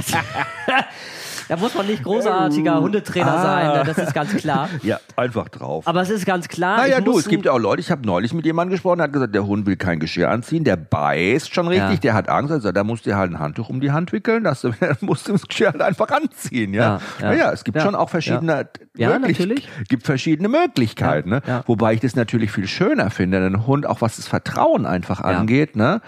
[1.56, 3.42] Da muss man nicht großartiger Hundetrainer Ah.
[3.44, 3.84] sein, ne?
[3.86, 4.70] das ist ganz klar.
[4.84, 5.88] Ja, einfach drauf.
[5.88, 6.78] Aber es ist ganz klar.
[6.78, 9.14] Naja, du, es gibt ja auch Leute, ich habe neulich mit jemandem gesprochen, der hat
[9.14, 11.96] gesagt, der Hund will kein Geschirr anziehen, der beißt schon richtig, Ja.
[11.98, 14.64] der hat Angst, also da musst du halt ein Handtuch um die Hand wickeln, das
[15.02, 16.82] musst du das Geschirr halt einfach anziehen, ja.
[16.84, 17.30] Ja, ja.
[17.30, 19.10] Naja, es gibt schon auch verschiedene, Ja.
[19.12, 19.70] Ja, möglich- natürlich.
[19.90, 21.42] gibt verschiedene Möglichkeiten, ne?
[21.66, 25.76] Wobei ich das natürlich viel schöner finde, einen Hund, auch was das Vertrauen einfach angeht,
[25.76, 26.02] ne?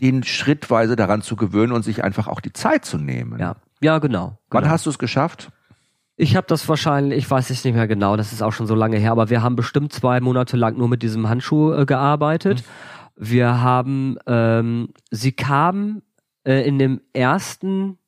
[0.00, 3.38] Den schrittweise daran zu gewöhnen und sich einfach auch die Zeit zu nehmen.
[3.38, 4.38] Ja, ja genau.
[4.50, 4.72] Wann genau.
[4.72, 5.50] hast du es geschafft?
[6.16, 8.74] Ich habe das wahrscheinlich, ich weiß es nicht mehr genau, das ist auch schon so
[8.74, 12.64] lange her, aber wir haben bestimmt zwei Monate lang nur mit diesem Handschuh äh, gearbeitet.
[13.16, 16.02] Wir haben, ähm, sie kam
[16.44, 17.98] äh, in dem ersten,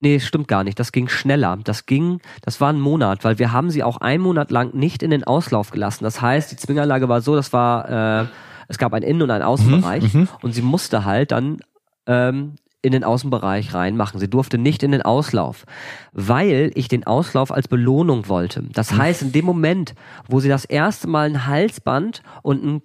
[0.00, 1.56] nee, stimmt gar nicht, das ging schneller.
[1.62, 5.04] Das ging, das war ein Monat, weil wir haben sie auch einen Monat lang nicht
[5.04, 6.02] in den Auslauf gelassen.
[6.02, 8.26] Das heißt, die Zwinganlage war so, das war, äh,
[8.68, 11.58] es gab einen Innen- und einen Außenbereich und sie musste halt dann
[12.06, 14.20] ähm, in den Außenbereich reinmachen.
[14.20, 15.66] Sie durfte nicht in den Auslauf,
[16.12, 18.62] weil ich den Auslauf als Belohnung wollte.
[18.72, 19.94] Das heißt, in dem Moment,
[20.28, 22.82] wo sie das erste Mal ein Halsband und ein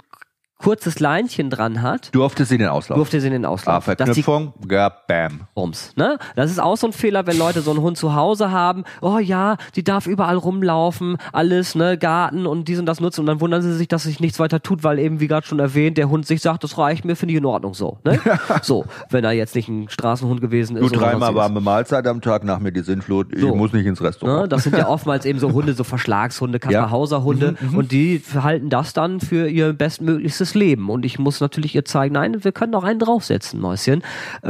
[0.62, 2.98] kurzes Leinchen dran hat, Durfte sie den Auslauf?
[2.98, 3.80] durfte sie in den Ah, Auslauf.
[3.86, 5.42] Die Verknüpfung, ja, bam.
[5.56, 5.94] Bums.
[5.96, 6.18] Ne?
[6.36, 8.84] Das ist auch so ein Fehler, wenn Leute so einen Hund zu Hause haben.
[9.02, 13.22] Oh ja, die darf überall rumlaufen, alles, ne, Garten und dies und das nutzen.
[13.22, 15.60] Und dann wundern sie sich, dass sich nichts weiter tut, weil eben, wie gerade schon
[15.60, 17.98] erwähnt, der Hund sich sagt, das reicht mir, finde ich in Ordnung so.
[18.06, 18.20] Ne?
[18.62, 20.84] so, wenn er jetzt nicht ein Straßenhund gewesen ist.
[20.94, 23.56] Du dreimal warme Mahlzeit am Tag, nach mir die Sinnflut, ich So.
[23.56, 24.52] muss nicht ins Ne, Restaurant.
[24.52, 27.10] das sind ja oftmals eben so Hunde, so Verschlagshunde, Kaspar Ja.
[27.20, 30.90] Mhm, Hunde und die verhalten das dann für ihr bestmöglichstes Leben.
[30.90, 34.04] Und ich muss natürlich ihr zeigen, nein, wir können noch einen draufsetzen, Mäuschen.
[34.44, 34.50] Äh,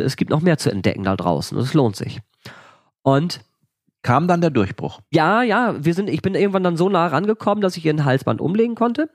[0.00, 2.20] es gibt noch mehr zu entdecken da draußen und es lohnt sich.
[3.02, 3.40] Und
[4.02, 5.00] Kam dann der Durchbruch.
[5.10, 8.04] ja, ja, wir sind, ich bin irgendwann dann so nah rangekommen, dass ich ihr ein
[8.04, 9.10] Halsband umlegen konnte.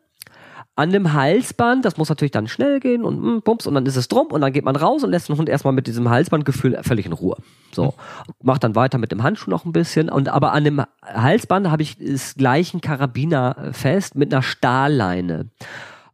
[0.75, 3.95] An dem Halsband, das muss natürlich dann schnell gehen und mm, bums, und dann ist
[3.95, 6.79] es drum und dann geht man raus und lässt den Hund erstmal mit diesem Halsbandgefühl
[6.81, 7.37] völlig in Ruhe.
[7.71, 7.93] So,
[8.41, 11.83] macht dann weiter mit dem Handschuh noch ein bisschen und aber an dem Halsband habe
[11.83, 15.49] ich ist gleich ein Karabiner fest mit einer Stahlleine.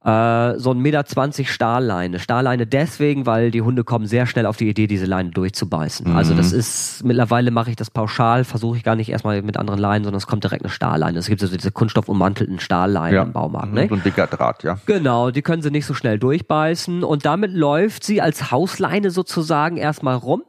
[0.09, 2.19] Äh, so ein Meter zwanzig Stahlleine.
[2.19, 6.15] Stahlleine deswegen, weil die Hunde kommen sehr schnell auf die Idee, diese Leine durchzubeißen.
[6.15, 9.79] Also das ist, mittlerweile mache ich das pauschal, versuche ich gar nicht erstmal mit anderen
[9.79, 11.19] Leinen, sondern es kommt direkt eine Stahlleine.
[11.19, 13.73] Es gibt also diese kunststoffummantelten Stahlleinen im Baumarkt.
[13.73, 13.87] Ne?
[13.87, 14.77] So ein dicker Draht, ja.
[14.85, 19.77] Genau, die können sie nicht so schnell durchbeißen und damit läuft sie als Hausleine sozusagen
[19.77, 20.43] erstmal rum.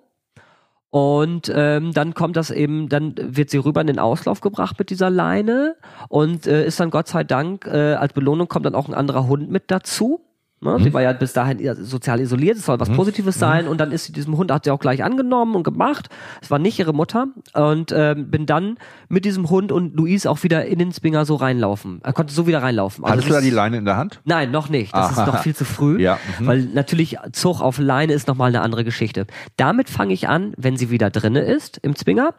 [0.90, 4.90] Und ähm, dann kommt das eben, dann wird sie rüber in den Auslauf gebracht mit
[4.90, 5.76] dieser Leine
[6.08, 9.28] und äh, ist dann Gott sei Dank, äh, als Belohnung kommt dann auch ein anderer
[9.28, 10.20] Hund mit dazu.
[10.62, 10.78] Ne?
[10.78, 14.04] Sie war ja bis dahin sozial isoliert, es soll was Positives sein und dann ist
[14.04, 16.10] sie diesem Hund, hat sie auch gleich angenommen und gemacht.
[16.42, 18.76] Es war nicht ihre Mutter und ähm, bin dann
[19.08, 22.00] mit diesem Hund und Luis auch wieder in den Springer so reinlaufen.
[22.02, 23.04] Er konnte so wieder reinlaufen.
[23.04, 24.20] Also Hattest du da die Leine in der Hand?
[24.24, 24.94] Nein, noch nicht.
[24.94, 25.22] Das Aha.
[25.22, 25.98] ist noch viel zu früh.
[25.98, 26.46] Ja, mhm.
[26.46, 29.26] Weil natürlich Zug auf Leine ist nochmal eine andere Geschichte.
[29.56, 32.34] Damit fange ich an, wenn sie wieder drinne ist im Zwinger.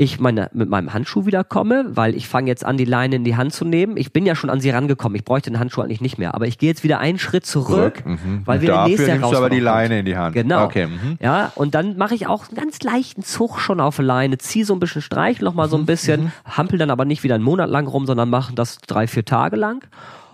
[0.00, 3.24] Ich meine, mit meinem Handschuh wieder komme, weil ich fange jetzt an, die Leine in
[3.24, 3.96] die Hand zu nehmen.
[3.96, 5.16] Ich bin ja schon an sie rangekommen.
[5.16, 6.36] Ich bräuchte den Handschuh eigentlich nicht mehr.
[6.36, 8.42] Aber ich gehe jetzt wieder einen Schritt zurück, Mhm.
[8.44, 10.36] weil Und wieder die Dafür nächste nimmst du aber die Leine in die Hand.
[10.36, 10.66] Genau.
[10.66, 10.86] Okay.
[10.86, 11.18] Mhm.
[11.20, 14.72] Ja, und dann mache ich auch einen ganz leichten Zug schon auf Leine, ziehe so
[14.72, 17.68] ein bisschen Streich noch mal so ein bisschen, hampel dann aber nicht wieder einen Monat
[17.68, 19.82] lang rum, sondern machen das drei, vier Tage lang.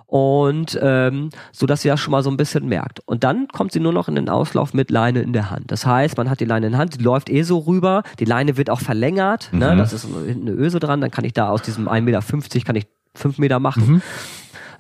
[0.07, 3.01] Und ähm, so dass sie das schon mal so ein bisschen merkt.
[3.07, 5.71] Und dann kommt sie nur noch in den Auslauf mit Leine in der Hand.
[5.71, 8.25] Das heißt, man hat die Leine in der Hand, die läuft eh so rüber, die
[8.25, 9.77] Leine wird auch verlängert, ne?
[9.77, 12.21] das ist hinten eine Öse dran, dann kann ich da aus diesem 1,50 Meter
[12.64, 14.03] kann ich 5 Meter machen.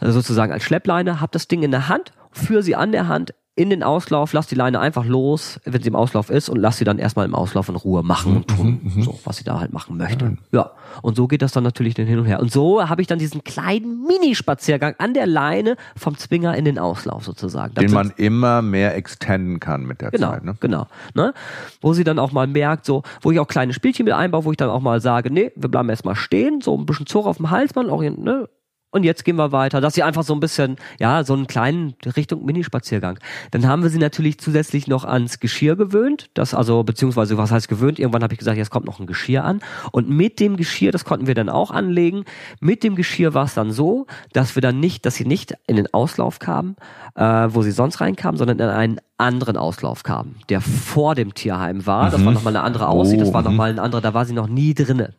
[0.00, 3.34] Also sozusagen als Schleppleine, hab das Ding in der Hand, führe sie an der Hand
[3.56, 6.78] in den Auslauf, lass die Leine einfach los, wenn sie im Auslauf ist und lass
[6.78, 9.72] sie dann erstmal im Auslauf in Ruhe machen und tun, so was sie da halt
[9.72, 10.36] machen möchte.
[10.50, 12.40] Ja, und so geht das dann natürlich hin und her.
[12.40, 16.80] Und so habe ich dann diesen kleinen Minispaziergang an der Leine vom Zwinger in den
[16.80, 17.74] Auslauf sozusagen.
[17.74, 20.44] Den man immer mehr extenden kann mit der Genau, Zeit.
[20.44, 20.56] Ne?
[20.58, 20.88] genau.
[21.14, 21.32] Ne?
[21.80, 24.50] Wo sie dann auch mal merkt, so, wo ich auch kleine Spielchen mit einbaue, wo
[24.50, 27.36] ich dann auch mal sage, nee, wir bleiben erstmal stehen, so ein bisschen Zug auf
[27.36, 28.48] dem Halsband, orient, ne?
[28.94, 29.80] Und jetzt gehen wir weiter.
[29.80, 33.18] Dass sie einfach so ein bisschen, ja, so einen kleinen Richtung Minispaziergang.
[33.50, 36.30] Dann haben wir sie natürlich zusätzlich noch ans Geschirr gewöhnt.
[36.34, 37.98] Das also, beziehungsweise, was heißt gewöhnt?
[37.98, 39.60] Irgendwann habe ich gesagt, jetzt kommt noch ein Geschirr an.
[39.90, 42.24] Und mit dem Geschirr, das konnten wir dann auch anlegen.
[42.60, 45.74] Mit dem Geschirr war es dann so, dass wir dann nicht, dass sie nicht in
[45.74, 46.76] den Auslauf kamen,
[47.16, 51.84] äh, wo sie sonst reinkamen, sondern in einen anderen Auslauf kamen, der vor dem Tierheim
[51.84, 52.10] war.
[52.10, 54.34] Das war nochmal eine andere Aussicht, das war Oh, nochmal ein anderer, da war sie
[54.34, 55.14] noch nie drinne.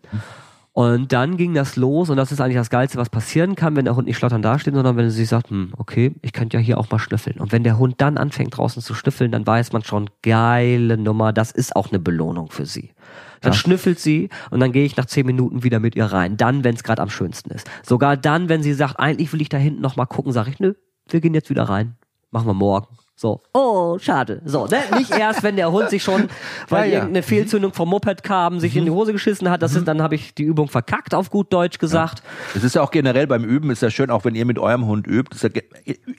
[0.76, 3.86] Und dann ging das los und das ist eigentlich das Geilste, was passieren kann, wenn
[3.86, 6.62] der Hund nicht schlottern dasteht, sondern wenn sie sich sagt, hm, okay, ich könnte ja
[6.62, 7.40] hier auch mal schnüffeln.
[7.40, 11.32] Und wenn der Hund dann anfängt draußen zu schnüffeln, dann weiß man schon, geile Nummer,
[11.32, 12.92] das ist auch eine Belohnung für sie.
[13.40, 16.36] Dann schnüffelt sie und dann gehe ich nach zehn Minuten wieder mit ihr rein.
[16.36, 17.70] Dann, wenn es gerade am schönsten ist.
[17.82, 20.60] Sogar dann, wenn sie sagt, eigentlich will ich da hinten noch mal gucken, sage ich,
[20.60, 20.74] nö,
[21.08, 21.96] wir gehen jetzt wieder rein.
[22.32, 22.88] Machen wir morgen.
[23.18, 24.42] So, oh, schade.
[24.44, 24.80] So, ne?
[24.98, 26.28] nicht erst, wenn der Hund sich schon,
[26.68, 26.94] weil ja, ja.
[27.00, 28.80] irgendeine Fehlzündung vom Moped kam, sich mhm.
[28.80, 28.96] in die mhm.
[28.96, 29.62] Hose geschissen hat.
[29.62, 29.86] Das ist, mhm.
[29.86, 32.24] dann habe ich die Übung verkackt, auf gut Deutsch gesagt.
[32.54, 32.68] Es ja.
[32.68, 35.08] ist ja auch generell beim Üben, ist ja schön, auch wenn ihr mit eurem Hund
[35.08, 35.50] übt, ist ja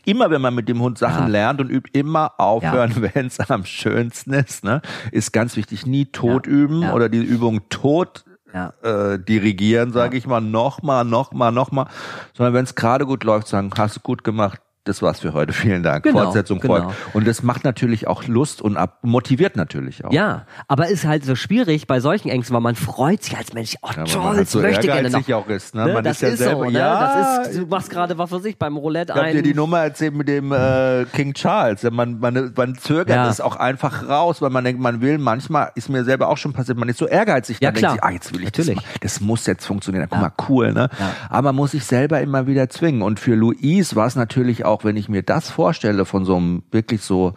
[0.06, 3.66] immer, wenn man mit dem Hund Sachen lernt und übt, immer aufhören, wenn es am
[3.66, 4.64] schönsten ist.
[4.64, 4.80] Ne?
[5.12, 8.72] Ist ganz wichtig, nie tot üben oder die Übung tot ja.
[8.82, 11.88] äh, dirigieren, sage ich mal, nochmal, nochmal, nochmal,
[12.32, 15.52] sondern wenn es gerade gut läuft, sagen, hast du gut gemacht, das war's für heute.
[15.66, 16.04] Vielen Dank.
[16.04, 16.76] Genau, Fortsetzung genau.
[16.76, 16.94] folgt.
[17.14, 20.12] Und das macht natürlich auch Lust und ab, motiviert natürlich auch.
[20.12, 23.76] Ja, aber ist halt so schwierig bei solchen Ängsten, weil man freut sich als Mensch.
[23.82, 25.28] Oh ja, toll, halt so möchte gerne noch.
[25.30, 25.92] auch ist, ne?
[25.92, 26.78] Man das ist ja ist selber, so, ne?
[26.78, 29.20] Ja, das ist, du machst gerade was für sich beim Roulette ein.
[29.20, 31.82] Ich hab dir die Nummer erzählt mit dem äh, King Charles.
[31.90, 33.28] Man, man, man zögert ja.
[33.28, 35.18] es auch einfach raus, weil man denkt, man will.
[35.18, 37.58] Manchmal ist mir selber auch schon passiert, man ist so ehrgeizig.
[37.60, 37.92] Ja, klar.
[37.92, 38.78] Denkt sich, ah, jetzt will ich natürlich.
[39.00, 40.06] Das, das muss jetzt funktionieren.
[40.10, 40.88] Guck mal, cool, ne?
[41.28, 43.02] Aber man muss sich selber immer wieder zwingen.
[43.02, 46.62] Und für Louise war es natürlich auch, wenn ich mir das vorstelle von so einem
[46.70, 47.34] wirklich so,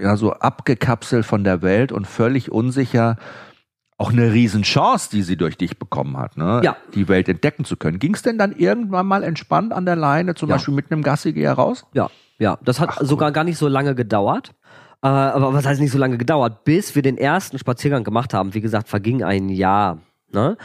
[0.00, 3.16] ja, so abgekapselt von der Welt und völlig unsicher,
[4.00, 6.62] auch eine Riesenchance, die sie durch dich bekommen hat, ne?
[6.64, 6.76] Ja.
[6.94, 7.98] Die Welt entdecken zu können.
[7.98, 10.54] Ging es denn dann irgendwann mal entspannt an der Leine, zum ja.
[10.54, 11.84] Beispiel mit einem Gassigeher raus?
[11.92, 12.08] Ja,
[12.38, 12.58] ja.
[12.64, 14.54] Das hat Ach, sogar gar nicht so lange gedauert.
[15.02, 16.64] Äh, aber was heißt nicht so lange gedauert?
[16.64, 18.54] Bis wir den ersten Spaziergang gemacht haben.
[18.54, 19.98] Wie gesagt, verging ein Jahr.
[20.32, 20.56] Ne?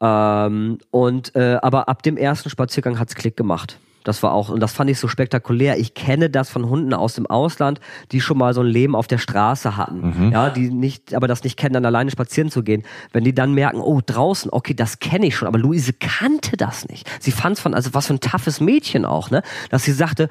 [0.00, 3.80] Ähm, und äh, aber ab dem ersten Spaziergang hat's Klick gemacht.
[4.06, 5.78] Das war auch, und das fand ich so spektakulär.
[5.78, 7.80] Ich kenne das von Hunden aus dem Ausland,
[8.12, 10.26] die schon mal so ein Leben auf der Straße hatten.
[10.26, 10.32] Mhm.
[10.32, 12.84] Ja, die nicht, aber das nicht kennen, dann alleine spazieren zu gehen.
[13.12, 16.88] Wenn die dann merken, oh, draußen, okay, das kenne ich schon, aber Luise kannte das
[16.88, 17.10] nicht.
[17.20, 19.42] Sie fand es von, also was für ein toughes Mädchen auch, ne?
[19.70, 20.28] Dass sie sagte,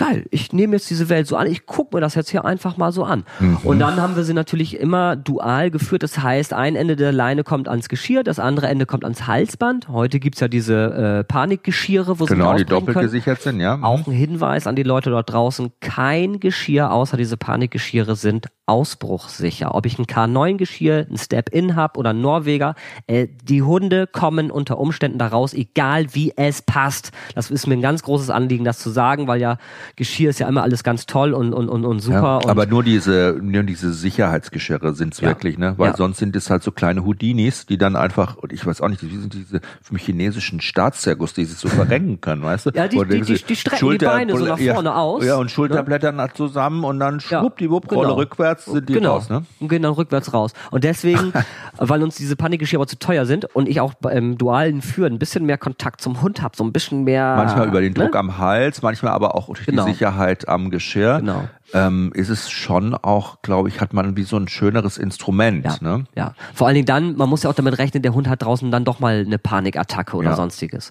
[0.00, 2.78] geil, ich nehme jetzt diese Welt so an, ich gucke mir das jetzt hier einfach
[2.78, 3.24] mal so an.
[3.38, 3.58] Mhm.
[3.64, 6.02] Und dann haben wir sie natürlich immer dual geführt.
[6.02, 9.88] Das heißt, ein Ende der Leine kommt ans Geschirr, das andere Ende kommt ans Halsband.
[9.88, 13.06] Heute gibt's ja diese äh, Panikgeschirre, wo genau, sie die doppelt können.
[13.06, 13.76] gesichert sind, ja.
[13.76, 13.84] Mhm.
[13.84, 19.74] Auch ein Hinweis an die Leute dort draußen, kein Geschirr außer diese Panikgeschirre sind ausbruchssicher.
[19.74, 22.76] Ob ich ein K9-Geschirr, ein Step-In hab oder ein Norweger,
[23.08, 27.10] äh, die Hunde kommen unter Umständen daraus, egal wie es passt.
[27.34, 29.58] Das ist mir ein ganz großes Anliegen, das zu sagen, weil ja
[29.96, 32.20] Geschirr ist ja immer alles ganz toll und, und, und, und super.
[32.20, 35.28] Ja, und aber nur diese, nur diese Sicherheitsgeschirre sind's ja.
[35.28, 35.74] wirklich, ne?
[35.76, 35.96] Weil ja.
[35.96, 39.02] sonst sind es halt so kleine Houdinis, die dann einfach, und ich weiß auch nicht,
[39.02, 39.60] wie sind diese
[39.96, 42.70] chinesischen Staatszergus, die sich so verrenken können, weißt du?
[42.74, 45.24] Ja, die, die, die, die strecken Schulter, die Beine so nach vorne aus.
[45.24, 46.28] Ja, und Schulterblättern ne?
[46.34, 48.02] zusammen und dann schwuppdiwupp, genau.
[48.02, 49.14] Rolle rückwärts sind die genau.
[49.14, 49.44] raus, ne?
[49.60, 50.52] Und gehen dann rückwärts raus.
[50.70, 51.32] Und deswegen,
[51.76, 55.18] weil uns diese Panikgeschirre aber zu teuer sind und ich auch beim dualen Führen ein
[55.18, 57.34] bisschen mehr Kontakt zum Hund habe, so ein bisschen mehr.
[57.36, 58.18] Manchmal über den Druck ne?
[58.18, 59.79] am Hals, manchmal aber auch durch genau.
[59.84, 61.18] Die Sicherheit am Geschirr.
[61.20, 61.48] Genau.
[61.72, 65.64] Ähm, ist es schon auch, glaube ich, hat man wie so ein schöneres Instrument.
[65.64, 66.04] Ja, ne?
[66.16, 66.34] ja.
[66.52, 68.84] Vor allen Dingen dann, man muss ja auch damit rechnen, der Hund hat draußen dann
[68.84, 70.36] doch mal eine Panikattacke oder ja.
[70.36, 70.90] sonstiges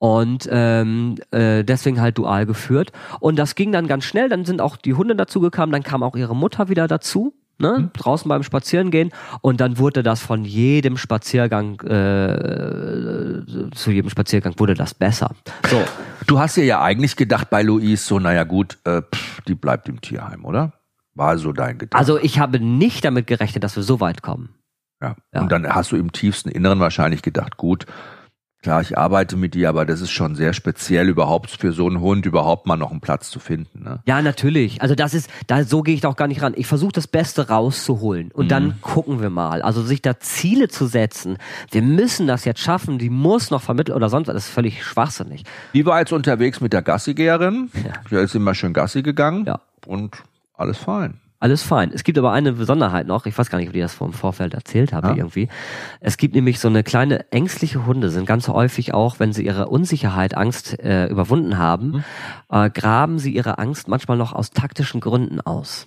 [0.00, 2.90] und ähm, äh, deswegen halt dual geführt.
[3.20, 6.02] Und das ging dann ganz schnell, dann sind auch die Hunde dazu gekommen, dann kam
[6.02, 7.34] auch ihre Mutter wieder dazu.
[7.60, 7.90] Ne, mhm.
[7.92, 9.10] draußen beim Spazierengehen
[9.42, 13.44] und dann wurde das von jedem Spaziergang äh,
[13.74, 15.34] zu jedem Spaziergang wurde das besser.
[15.68, 15.76] So,
[16.26, 19.90] du hast dir ja eigentlich gedacht bei Louise so, naja gut, äh, pff, die bleibt
[19.90, 20.72] im Tierheim, oder?
[21.14, 21.98] War so dein Gedanke?
[21.98, 24.54] Also ich habe nicht damit gerechnet, dass wir so weit kommen.
[25.02, 25.16] Ja.
[25.34, 25.42] ja.
[25.42, 27.84] Und dann hast du im tiefsten Inneren wahrscheinlich gedacht, gut,
[28.62, 32.00] Klar, ich arbeite mit dir, aber das ist schon sehr speziell überhaupt für so einen
[32.00, 33.84] Hund überhaupt mal noch einen Platz zu finden.
[33.84, 34.00] Ne?
[34.04, 34.82] Ja, natürlich.
[34.82, 36.52] Also das ist, da so gehe ich doch gar nicht ran.
[36.56, 38.48] Ich versuche das Beste rauszuholen und mhm.
[38.50, 39.62] dann gucken wir mal.
[39.62, 41.38] Also sich da Ziele zu setzen.
[41.70, 42.98] Wir müssen das jetzt schaffen.
[42.98, 44.28] Die muss noch vermitteln oder sonst.
[44.28, 45.44] Das ist völlig schwachsinnig.
[45.72, 47.70] Wie war jetzt unterwegs mit der Gassigeherin?
[47.82, 47.92] Ja.
[48.10, 49.46] Der ist immer schön Gassi gegangen.
[49.46, 49.60] Ja.
[49.86, 50.18] Und
[50.54, 51.18] alles fein.
[51.42, 51.90] Alles fein.
[51.94, 53.24] Es gibt aber eine Besonderheit noch.
[53.24, 55.16] Ich weiß gar nicht, ob ich das vom Vorfeld erzählt habe ja.
[55.16, 55.48] irgendwie.
[56.00, 59.68] Es gibt nämlich so eine kleine ängstliche Hunde, sind ganz häufig auch, wenn sie ihre
[59.68, 62.04] Unsicherheit, Angst äh, überwunden haben, mhm.
[62.50, 65.86] äh, graben sie ihre Angst manchmal noch aus taktischen Gründen aus.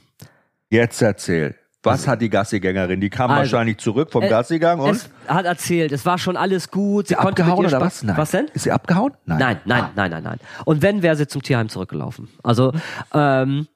[0.72, 1.56] Jetzt erzähl.
[1.84, 3.00] Was also, hat die Gassigängerin?
[3.00, 6.72] Die kam also, wahrscheinlich zurück vom äh, Gassigang und hat erzählt, es war schon alles
[6.72, 7.10] gut.
[7.10, 8.02] Sie, sie abgehauen oder was?
[8.02, 8.18] Nein.
[8.18, 8.48] Was denn?
[8.54, 9.14] Ist sie abgehauen?
[9.26, 9.92] Nein, nein, nein, ah.
[9.96, 10.40] nein, nein, nein.
[10.66, 12.30] Und wenn wäre sie zum Tierheim zurückgelaufen.
[12.42, 12.72] Also
[13.14, 13.68] ähm,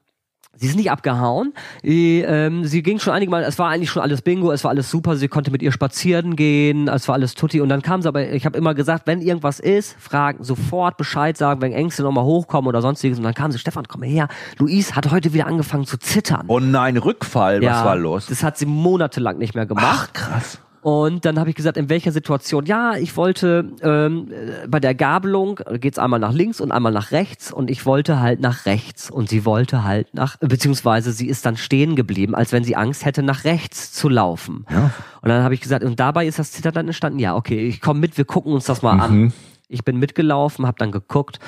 [0.60, 1.54] Sie ist nicht abgehauen.
[1.84, 4.72] Sie, ähm, sie ging schon einige Mal, es war eigentlich schon alles Bingo, es war
[4.72, 8.02] alles super, sie konnte mit ihr spazieren gehen, es war alles tutti und dann kam
[8.02, 12.02] sie aber, ich habe immer gesagt, wenn irgendwas ist, fragen, sofort Bescheid sagen, wenn Ängste
[12.02, 15.46] nochmal hochkommen oder sonstiges und dann kam sie, Stefan, komm her, Luis hat heute wieder
[15.46, 16.46] angefangen zu zittern.
[16.48, 18.26] Oh nein, Rückfall, ja, was war los?
[18.26, 19.86] Das hat sie monatelang nicht mehr gemacht.
[19.88, 20.60] Ach, krass.
[20.88, 22.66] Und dann habe ich gesagt, in welcher Situation?
[22.66, 24.32] Ja, ich wollte ähm,
[24.70, 28.40] bei der Gabelung geht's einmal nach links und einmal nach rechts und ich wollte halt
[28.40, 32.64] nach rechts und sie wollte halt nach, beziehungsweise sie ist dann stehen geblieben, als wenn
[32.64, 34.66] sie Angst hätte, nach rechts zu laufen.
[34.70, 34.92] Ja.
[35.22, 37.20] Und dann habe ich gesagt, und dabei ist das Zittern dann entstanden.
[37.20, 39.02] Ja, okay, ich komme mit, wir gucken uns das mal mhm.
[39.02, 39.34] an.
[39.68, 41.42] Ich bin mitgelaufen, habe dann geguckt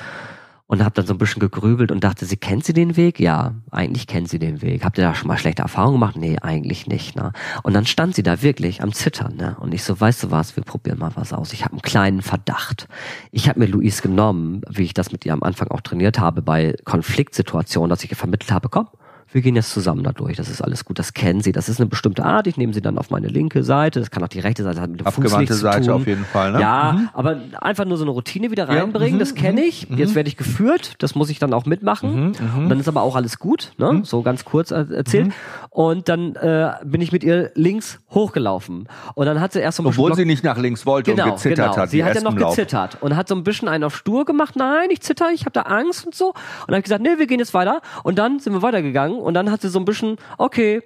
[0.70, 3.18] und habe dann so ein bisschen gegrübelt und dachte, sie kennt sie den Weg?
[3.18, 4.84] Ja, eigentlich kennt sie den Weg.
[4.84, 6.14] Habt ihr da schon mal schlechte Erfahrungen gemacht?
[6.14, 7.16] Nee, eigentlich nicht.
[7.16, 7.32] Ne?
[7.64, 9.34] Und dann stand sie da wirklich am Zittern.
[9.34, 9.56] Ne?
[9.58, 11.52] Und ich so, weißt du was, wir probieren mal was aus.
[11.52, 12.86] Ich habe einen kleinen Verdacht.
[13.32, 16.40] Ich habe mir Luis genommen, wie ich das mit ihr am Anfang auch trainiert habe,
[16.40, 18.86] bei Konfliktsituationen, dass ich ihr vermittelt habe, komm,
[19.32, 21.80] wir gehen jetzt zusammen da durch, das ist alles gut, das kennen Sie, das ist
[21.80, 24.40] eine bestimmte Art, ich nehme Sie dann auf meine linke Seite, das kann auch die
[24.40, 25.94] rechte Seite, das hat mit dem Abgewandte Seite tun.
[25.94, 26.60] auf jeden Fall, ne?
[26.60, 27.08] Ja, mhm.
[27.12, 29.98] aber einfach nur so eine Routine wieder reinbringen, ja, das mhm, kenne ich, mhm.
[29.98, 32.62] jetzt werde ich geführt, das muss ich dann auch mitmachen mhm, mhm.
[32.64, 33.92] und dann ist aber auch alles gut, ne?
[33.92, 34.04] Mhm.
[34.04, 35.32] so ganz kurz erzählt
[35.70, 39.82] und dann äh, bin ich mit ihr links hochgelaufen und dann hat sie erst so
[39.82, 41.76] ein bisschen Obwohl sie nicht nach links wollte genau, und gezittert genau.
[41.76, 41.90] hat.
[41.90, 44.90] Sie hat ja noch gezittert und hat so ein bisschen einen auf stur gemacht, nein,
[44.90, 46.34] ich zitter, ich habe da Angst und so und
[46.66, 49.34] dann habe ich gesagt, nee, wir gehen jetzt weiter und dann sind wir weitergegangen und
[49.34, 50.82] dann hat sie so ein bisschen okay,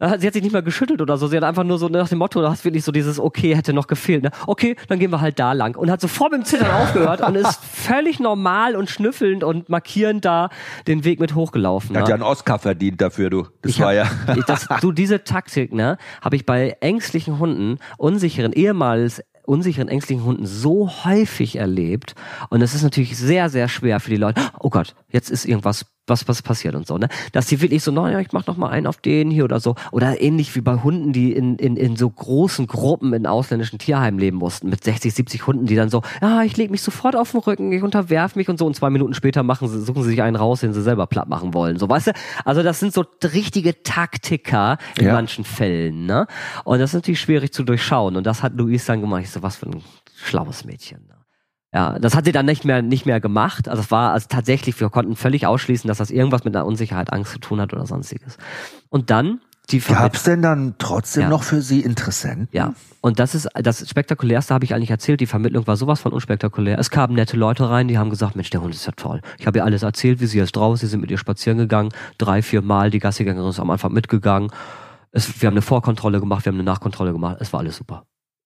[0.00, 1.28] Sie hat sich nicht mal geschüttelt oder so.
[1.28, 3.72] Sie hat einfach nur so nach dem Motto, da hast wirklich so dieses Okay hätte
[3.72, 4.24] noch gefehlt.
[4.24, 4.30] Ne?
[4.46, 5.76] Okay, dann gehen wir halt da lang.
[5.76, 10.24] Und hat sofort mit dem Zittern aufgehört und ist völlig normal und schnüffelnd und markierend
[10.24, 10.50] da
[10.88, 11.96] den Weg mit hochgelaufen.
[11.96, 12.08] Hat ne?
[12.08, 13.46] ja einen Oscar verdient dafür, du.
[13.62, 14.42] Das ich war hab, ja.
[14.46, 20.46] das, du, diese Taktik, ne, habe ich bei ängstlichen Hunden, unsicheren, ehemals unsicheren, ängstlichen Hunden
[20.46, 22.14] so häufig erlebt.
[22.48, 24.40] Und es ist natürlich sehr, sehr schwer für die Leute.
[24.58, 27.08] Oh Gott, jetzt ist irgendwas was was passiert und so, ne?
[27.32, 29.74] Dass die wirklich so, naja, ich mach noch mal einen auf den hier oder so.
[29.90, 34.18] Oder ähnlich wie bei Hunden, die in, in, in so großen Gruppen in ausländischen Tierheimen
[34.20, 37.30] leben mussten, mit 60, 70 Hunden, die dann so, ja, ich leg mich sofort auf
[37.30, 38.66] den Rücken, ich unterwerf mich und so.
[38.66, 41.28] Und zwei Minuten später machen sie, suchen sie sich einen raus, den sie selber platt
[41.28, 41.78] machen wollen.
[41.78, 42.12] So, weißt du?
[42.44, 45.12] Also das sind so richtige Taktiker in ja.
[45.12, 46.26] manchen Fällen, ne?
[46.64, 48.16] Und das ist natürlich schwierig zu durchschauen.
[48.16, 49.22] Und das hat Luis dann gemacht.
[49.22, 49.82] Ich so, was für ein
[50.16, 51.13] schlaues Mädchen.
[51.74, 53.68] Ja, das hat sie dann nicht mehr, nicht mehr gemacht.
[53.68, 57.12] Also es war also tatsächlich, wir konnten völlig ausschließen, dass das irgendwas mit einer Unsicherheit,
[57.12, 58.38] Angst zu tun hat oder sonstiges.
[58.90, 61.28] Und dann die Gab es denn dann trotzdem ja.
[61.30, 62.48] noch für Sie Interessenten?
[62.52, 65.20] Ja, und das ist das Spektakulärste, habe ich eigentlich erzählt.
[65.20, 66.78] Die Vermittlung war sowas von unspektakulär.
[66.78, 69.22] Es kamen nette Leute rein, die haben gesagt, Mensch, der Hund ist ja toll.
[69.38, 70.80] Ich habe ihr alles erzählt, wie sie jetzt drauf ist.
[70.80, 72.90] Sie sind mit ihr spazieren gegangen, drei, vier Mal.
[72.90, 74.50] Die Gassigängerin ist am Anfang mitgegangen.
[75.12, 77.38] Es, wir haben eine Vorkontrolle gemacht, wir haben eine Nachkontrolle gemacht.
[77.40, 78.04] Es war alles super.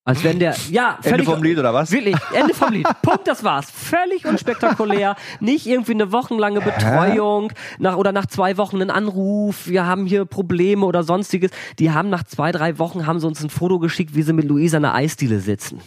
[0.08, 1.92] Als wenn der, ja, völlig, Ende vom Lied oder was?
[1.92, 2.86] Wirklich, Ende vom Lied.
[3.02, 3.70] Punkt, das war's.
[3.70, 5.16] Völlig unspektakulär.
[5.38, 9.68] Nicht irgendwie eine wochenlange Betreuung nach, oder nach zwei Wochen einen Anruf.
[9.68, 11.50] Wir haben hier Probleme oder sonstiges.
[11.78, 14.46] Die haben nach zwei, drei Wochen haben sie uns ein Foto geschickt, wie sie mit
[14.46, 15.82] Luisa in der Eisdiele sitzen.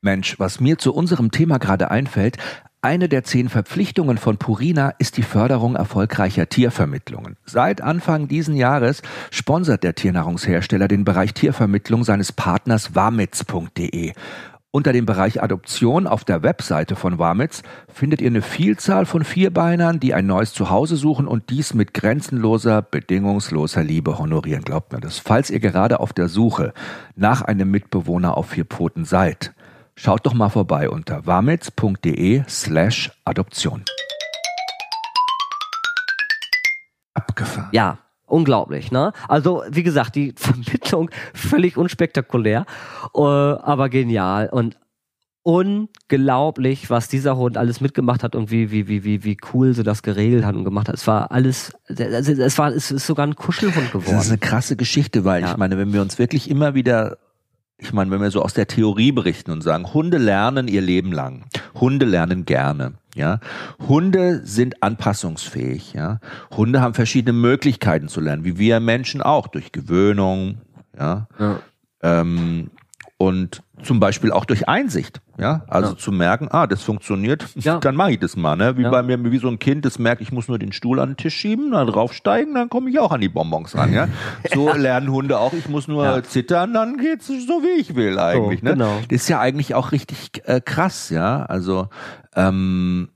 [0.00, 2.38] Mensch, was mir zu unserem Thema gerade einfällt,
[2.84, 7.38] eine der zehn Verpflichtungen von Purina ist die Förderung erfolgreicher Tiervermittlungen.
[7.46, 14.12] Seit Anfang diesen Jahres sponsert der Tiernahrungshersteller den Bereich Tiervermittlung seines Partners wamitz.de.
[14.70, 19.98] Unter dem Bereich Adoption auf der Webseite von Wamitz findet ihr eine Vielzahl von Vierbeinern,
[19.98, 24.62] die ein neues Zuhause suchen und dies mit grenzenloser, bedingungsloser Liebe honorieren.
[24.62, 25.18] Glaubt mir das.
[25.18, 26.74] Falls ihr gerade auf der Suche
[27.16, 29.54] nach einem Mitbewohner auf vier Pfoten seid,
[29.96, 33.84] Schaut doch mal vorbei unter warmitz.de slash Adoption.
[37.14, 37.68] Abgefahren.
[37.72, 39.12] Ja, unglaublich, ne?
[39.28, 42.66] Also, wie gesagt, die Vermittlung völlig unspektakulär,
[43.14, 44.76] äh, aber genial und
[45.44, 49.84] unglaublich, was dieser Hund alles mitgemacht hat und wie, wie, wie, wie, wie cool sie
[49.84, 50.96] das geregelt hat und gemacht hat.
[50.96, 54.16] Es war alles, es war, es ist sogar ein Kuschelhund geworden.
[54.16, 55.52] Das ist eine krasse Geschichte, weil ja.
[55.52, 57.18] ich meine, wenn wir uns wirklich immer wieder
[57.78, 61.12] ich meine, wenn wir so aus der Theorie berichten und sagen, Hunde lernen ihr Leben
[61.12, 61.44] lang.
[61.74, 62.94] Hunde lernen gerne.
[63.14, 63.40] Ja,
[63.86, 65.92] Hunde sind anpassungsfähig.
[65.92, 66.18] Ja,
[66.56, 70.58] Hunde haben verschiedene Möglichkeiten zu lernen, wie wir Menschen auch durch Gewöhnung.
[70.98, 71.60] Ja, ja.
[72.02, 72.70] Ähm,
[73.24, 75.98] und zum Beispiel auch durch Einsicht, ja, also ja.
[75.98, 77.78] zu merken, ah, das funktioniert, ja.
[77.80, 78.76] dann mache ich das mal, ne?
[78.76, 78.90] Wie ja.
[78.90, 81.16] bei mir, wie so ein Kind, das merkt, ich muss nur den Stuhl an den
[81.16, 84.08] Tisch schieben, dann draufsteigen, dann komme ich auch an die Bonbons ran, ja.
[84.54, 88.60] So lernen Hunde auch, ich muss nur zittern, dann geht's so wie ich will eigentlich,
[88.60, 88.72] so, ne?
[88.72, 89.00] Genau.
[89.08, 91.44] Das ist ja eigentlich auch richtig äh, krass, ja.
[91.44, 91.88] Also
[92.36, 93.08] ähm,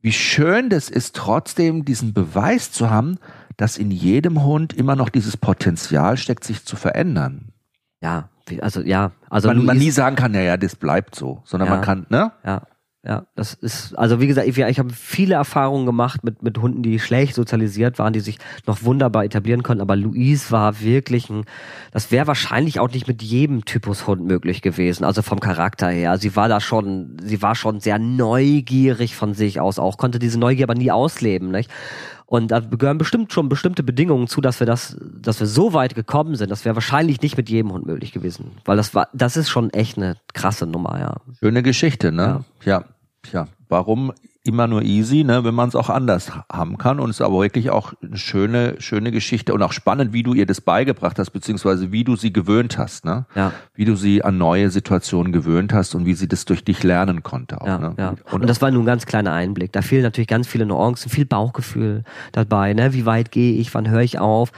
[0.00, 3.18] wie schön das ist, trotzdem diesen Beweis zu haben,
[3.56, 7.52] dass in jedem Hund immer noch dieses Potenzial steckt, sich zu verändern.
[8.00, 8.30] Ja,
[8.60, 11.74] also ja, also man, man nie sagen kann, ja, ja, das bleibt so, sondern ja,
[11.76, 12.32] man kann, ne?
[12.44, 12.62] Ja.
[13.06, 16.82] Ja, das ist, also wie gesagt, ich, ich habe viele Erfahrungen gemacht mit, mit Hunden,
[16.82, 21.44] die schlecht sozialisiert waren, die sich noch wunderbar etablieren konnten, aber Louise war wirklich ein,
[21.92, 26.18] das wäre wahrscheinlich auch nicht mit jedem Typus Hund möglich gewesen, also vom Charakter her.
[26.18, 30.40] Sie war da schon, sie war schon sehr neugierig von sich aus auch, konnte diese
[30.40, 31.70] Neugier aber nie ausleben, nicht?
[32.30, 35.94] Und da gehören bestimmt schon bestimmte Bedingungen zu, dass wir das, dass wir so weit
[35.94, 36.50] gekommen sind.
[36.50, 38.50] Das wäre wahrscheinlich nicht mit jedem Hund möglich gewesen.
[38.66, 41.16] Weil das war, das ist schon echt eine krasse Nummer, ja.
[41.40, 42.44] Schöne Geschichte, ne?
[42.66, 42.82] Ja.
[42.82, 42.84] ja.
[43.32, 43.48] ja.
[43.70, 44.12] Warum
[44.44, 47.00] immer nur easy, ne, wenn man es auch anders haben kann.
[47.00, 50.32] Und es ist aber wirklich auch eine schöne, schöne Geschichte und auch spannend, wie du
[50.32, 53.26] ihr das beigebracht hast, beziehungsweise wie du sie gewöhnt hast, ne?
[53.34, 53.52] Ja.
[53.74, 57.22] Wie du sie an neue Situationen gewöhnt hast und wie sie das durch dich lernen
[57.22, 57.66] konnte auch.
[57.66, 57.94] Ja, ne?
[57.98, 58.08] ja.
[58.30, 59.72] Und, und das war nur ein ganz kleiner Einblick.
[59.72, 62.94] Da fehlen natürlich ganz viele Nuancen, viel Bauchgefühl dabei, ne?
[62.94, 64.52] Wie weit gehe ich, wann höre ich auf?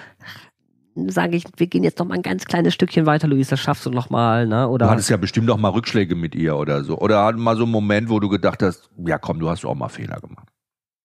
[1.09, 3.87] Sage ich, wir gehen jetzt noch mal ein ganz kleines Stückchen weiter, Luis, das schaffst
[3.87, 4.69] du noch mal, ne?
[4.69, 6.99] Oder du hattest ja bestimmt noch mal Rückschläge mit ihr oder so.
[6.99, 9.89] Oder mal so einen Moment, wo du gedacht hast, ja komm, du hast auch mal
[9.89, 10.49] Fehler gemacht.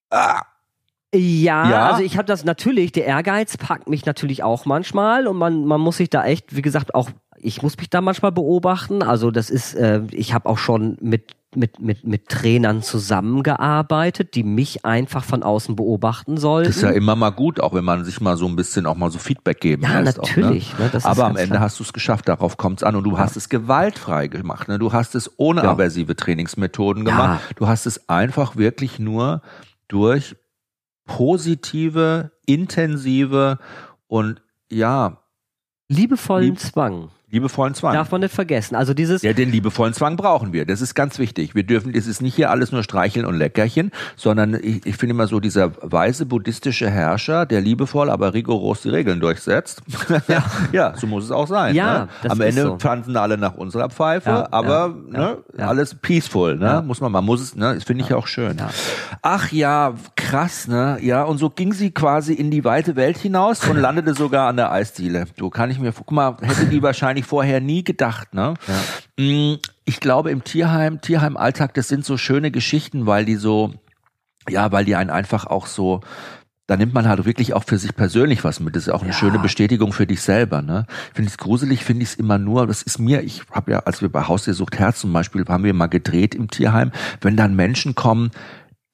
[0.09, 0.41] Ah.
[1.13, 5.37] Ja, ja, also ich habe das natürlich, der Ehrgeiz packt mich natürlich auch manchmal und
[5.37, 9.03] man, man muss sich da echt, wie gesagt, auch ich muss mich da manchmal beobachten.
[9.03, 14.43] Also das ist, äh, ich habe auch schon mit mit, mit, mit Trainern zusammengearbeitet, die
[14.43, 16.69] mich einfach von außen beobachten sollten.
[16.69, 18.95] Das ist ja immer mal gut, auch wenn man sich mal so ein bisschen auch
[18.95, 20.73] mal so Feedback geben Ja, natürlich.
[20.75, 20.91] Auch, ne?
[20.93, 21.61] Ne, Aber am Ende klar.
[21.61, 23.17] hast du es geschafft, darauf kommt es an und du ja.
[23.19, 24.67] hast es gewaltfrei gemacht.
[24.67, 24.79] Ne?
[24.79, 25.71] Du hast es ohne ja.
[25.71, 27.41] aversive Trainingsmethoden gemacht.
[27.49, 27.55] Ja.
[27.55, 29.41] Du hast es einfach wirklich nur
[29.87, 30.35] durch
[31.05, 33.59] positive, intensive
[34.07, 35.17] und ja,
[35.87, 37.09] liebevollen lieb Zwang.
[37.35, 37.93] Liebevollen Zwang.
[37.93, 38.75] Darf man nicht vergessen.
[38.75, 39.21] Also dieses.
[39.21, 40.65] Ja, den liebevollen Zwang brauchen wir.
[40.65, 41.53] Das ist ganz wichtig.
[41.53, 45.15] Wir dürfen, es ist nicht hier alles nur Streicheln und Leckerchen, sondern ich, ich finde
[45.15, 49.81] immer so dieser weise buddhistische Herrscher, der liebevoll, aber rigoros die Regeln durchsetzt.
[50.27, 51.75] Ja, ja so muss es auch sein.
[51.75, 52.07] Ja, ne?
[52.23, 52.75] das Am Ende so.
[52.77, 56.83] tanzen alle nach unserer Pfeife, ja, aber ja, ne, ja, alles peaceful, ne?
[56.85, 57.75] Muss man, man muss es, ne?
[57.75, 58.57] Das finde ich ja auch schön.
[59.21, 60.97] Ach ja, krass, ne?
[61.01, 64.57] Ja, und so ging sie quasi in die weite Welt hinaus und landete sogar an
[64.57, 65.25] der Eisdiele.
[65.37, 68.33] Du kann ich mir, guck mal, hätte die wahrscheinlich ich vorher nie gedacht.
[68.33, 68.53] Ne?
[68.67, 69.23] Ja.
[69.23, 73.73] Mm, ich glaube im Tierheim, Tierheim-Alltag, das sind so schöne Geschichten, weil die so,
[74.47, 76.01] ja, weil die einen einfach auch so,
[76.67, 78.75] da nimmt man halt wirklich auch für sich persönlich was mit.
[78.75, 79.17] Das ist auch eine ja.
[79.17, 80.61] schöne Bestätigung für dich selber.
[80.61, 80.85] Ne?
[81.13, 83.79] Finde ich es gruselig, finde ich es immer nur, das ist mir, ich habe ja,
[83.79, 86.91] als wir bei Haus der Sucht Herz zum Beispiel, haben wir mal gedreht im Tierheim,
[87.21, 88.31] wenn dann Menschen kommen,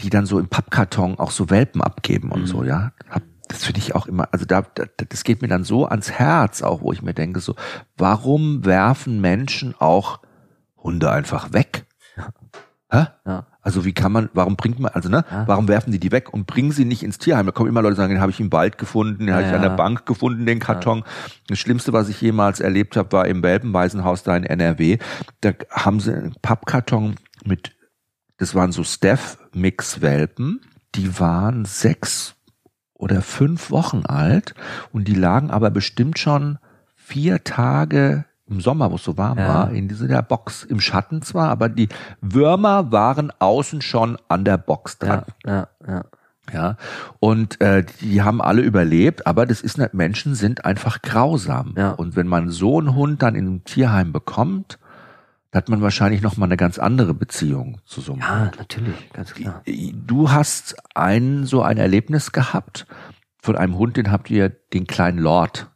[0.01, 2.47] die dann so im Pappkarton auch so Welpen abgeben und mhm.
[2.47, 2.91] so, ja.
[3.09, 6.11] Hab das finde ich auch immer, also da, da, das geht mir dann so ans
[6.11, 7.55] Herz, auch wo ich mir denke, so,
[7.97, 10.19] warum werfen Menschen auch
[10.77, 11.85] Hunde einfach weg?
[12.89, 13.07] Hä?
[13.25, 13.47] Ja.
[13.61, 15.47] Also wie kann man, warum bringt man, also ne, ja.
[15.47, 17.45] warum werfen die die weg und bringen sie nicht ins Tierheim?
[17.45, 19.43] Da kommen immer Leute, die sagen, den habe ich im Wald gefunden, den ja, habe
[19.45, 21.03] ich an der Bank gefunden, den Karton.
[21.47, 24.97] Das Schlimmste, was ich jemals erlebt habe, war im Welpenwaisenhaus da in NRW.
[25.41, 27.73] Da haben sie einen Pappkarton mit,
[28.37, 30.61] das waren so Steph-Mix-Welpen,
[30.95, 32.35] die waren sechs
[33.01, 34.53] oder fünf Wochen alt
[34.93, 36.59] und die lagen aber bestimmt schon
[36.95, 39.47] vier Tage im Sommer, wo es so warm ja.
[39.47, 40.63] war, in dieser Box.
[40.63, 41.89] Im Schatten zwar, aber die
[42.21, 45.23] Würmer waren außen schon an der Box dran.
[45.45, 46.05] Ja, ja, ja.
[46.51, 46.75] Ja,
[47.19, 51.75] und äh, die haben alle überlebt, aber das ist nicht, Menschen sind einfach grausam.
[51.77, 51.91] Ja.
[51.91, 54.77] Und wenn man so einen Hund dann in einem Tierheim bekommt,
[55.51, 58.57] da hat man wahrscheinlich noch mal eine ganz andere Beziehung zu so einem Ja, Hund.
[58.57, 59.61] natürlich, ganz klar.
[59.65, 62.87] Du hast ein so ein Erlebnis gehabt
[63.41, 65.69] von einem Hund, den habt ihr den kleinen Lord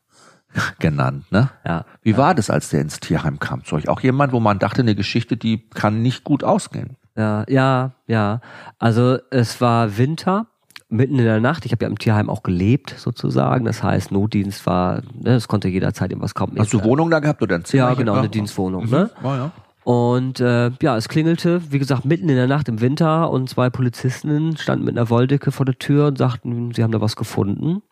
[0.80, 1.50] genannt, ne?
[1.66, 1.86] Ja.
[2.02, 2.18] Wie ja.
[2.18, 3.90] war das, als der ins Tierheim kam zu euch?
[3.90, 6.96] Auch jemand, wo man dachte, eine Geschichte, die kann nicht gut ausgehen.
[7.18, 8.40] Ja, ja, ja.
[8.80, 10.48] Also es war Winter
[10.90, 11.66] mitten in der Nacht.
[11.66, 13.66] Ich habe ja im Tierheim auch gelebt, sozusagen.
[13.66, 16.58] Das heißt, Notdienst war, ne, es konnte jederzeit irgendwas kommen.
[16.60, 17.90] Hast du Wohnung da gehabt oder ein Zimmer?
[17.90, 18.86] Ja, genau, eine Dienstwohnung.
[18.86, 18.92] Mhm.
[18.92, 19.10] Ne?
[19.24, 19.52] Oh, ja.
[19.86, 23.70] Und äh, ja, es klingelte, wie gesagt, mitten in der Nacht im Winter und zwei
[23.70, 27.84] Polizisten standen mit einer Wolldecke vor der Tür und sagten, sie haben da was gefunden.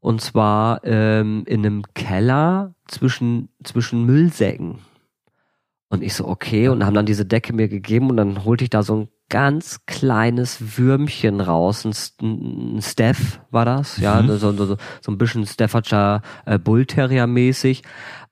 [0.00, 4.78] Und zwar ähm, in einem Keller zwischen, zwischen Müllsäcken.
[5.90, 8.70] Und ich so, okay, und haben dann diese Decke mir gegeben und dann holte ich
[8.70, 11.84] da so ein ganz kleines Würmchen raus,
[12.20, 14.36] ein, Steph war das, ja, mhm.
[14.38, 17.82] so, so, so ein bisschen Staffordshire äh, Bullterrier mäßig.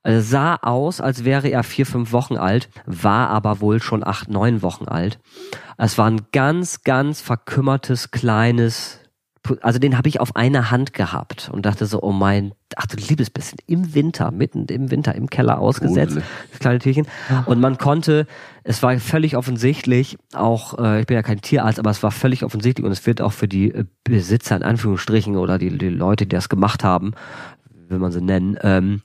[0.03, 4.29] Also sah aus, als wäre er vier, fünf Wochen alt, war aber wohl schon acht,
[4.29, 5.19] neun Wochen alt.
[5.77, 8.99] Es war ein ganz, ganz verkümmertes, kleines,
[9.61, 12.97] also den habe ich auf einer Hand gehabt und dachte so, oh mein, ach du
[12.97, 16.17] liebes bisschen, im Winter, mitten im Winter im Keller ausgesetzt,
[16.51, 17.07] das kleine Tierchen.
[17.45, 18.27] Und man konnte,
[18.63, 22.43] es war völlig offensichtlich, auch, äh, ich bin ja kein Tierarzt, aber es war völlig
[22.43, 26.25] offensichtlich und es wird auch für die äh, Besitzer in Anführungsstrichen oder die, die Leute,
[26.25, 27.13] die das gemacht haben,
[27.87, 29.01] will man sie nennen, ähm,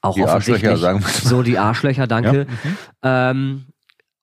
[0.00, 2.46] auch die offensichtlich, sagen wir so die Arschlöcher, danke.
[3.02, 3.30] Ja.
[3.30, 3.64] Ähm,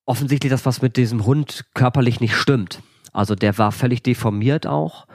[0.05, 2.81] offensichtlich das, was mit diesem Hund körperlich nicht stimmt.
[3.13, 5.05] Also der war völlig deformiert auch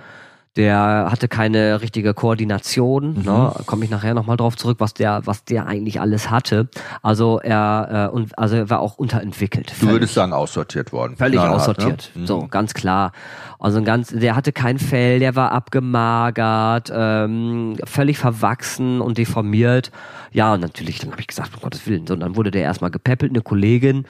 [0.57, 3.22] der hatte keine richtige Koordination, mhm.
[3.22, 3.52] ne?
[3.66, 6.68] komme ich nachher nochmal drauf zurück, was der, was der eigentlich alles hatte.
[7.02, 9.72] Also er äh, und also er war auch unterentwickelt.
[9.80, 11.16] Du würdest sagen aussortiert worden.
[11.16, 12.11] Völlig Knallhart, aussortiert.
[12.14, 12.22] Ne?
[12.22, 12.26] Mhm.
[12.26, 13.12] So ganz klar.
[13.59, 19.90] Also ein ganz, der hatte kein Fell, der war abgemagert, ähm, völlig verwachsen und deformiert.
[20.32, 22.07] Ja, und natürlich, dann habe ich gesagt, um Gottes Willen.
[22.07, 23.32] So, und dann wurde der erstmal gepäppelt.
[23.32, 24.05] Eine Kollegin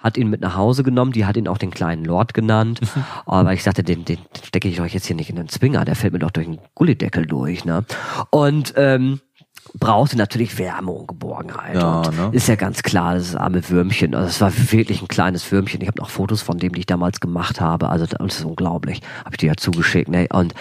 [0.00, 2.80] hat ihn mit nach Hause genommen, die hat ihn auch den kleinen Lord genannt,
[3.26, 5.94] aber ich sagte, den, den stecke ich doch jetzt hier nicht in den Zwinger, der
[5.94, 7.84] fällt mir doch durch den Gullideckel durch, ne?
[8.30, 9.20] Und ähm,
[9.78, 11.76] brauchte natürlich Wärme und Geborgenheit.
[11.76, 12.28] Ja, und ne?
[12.32, 14.14] Ist ja ganz klar, das arme Würmchen.
[14.14, 15.80] Also es war wirklich ein kleines Würmchen.
[15.80, 17.88] Ich habe noch Fotos von dem, die ich damals gemacht habe.
[17.88, 19.00] Also das ist unglaublich.
[19.24, 20.08] Habe ich dir ja zugeschickt.
[20.08, 20.26] Ne?
[20.32, 20.54] Und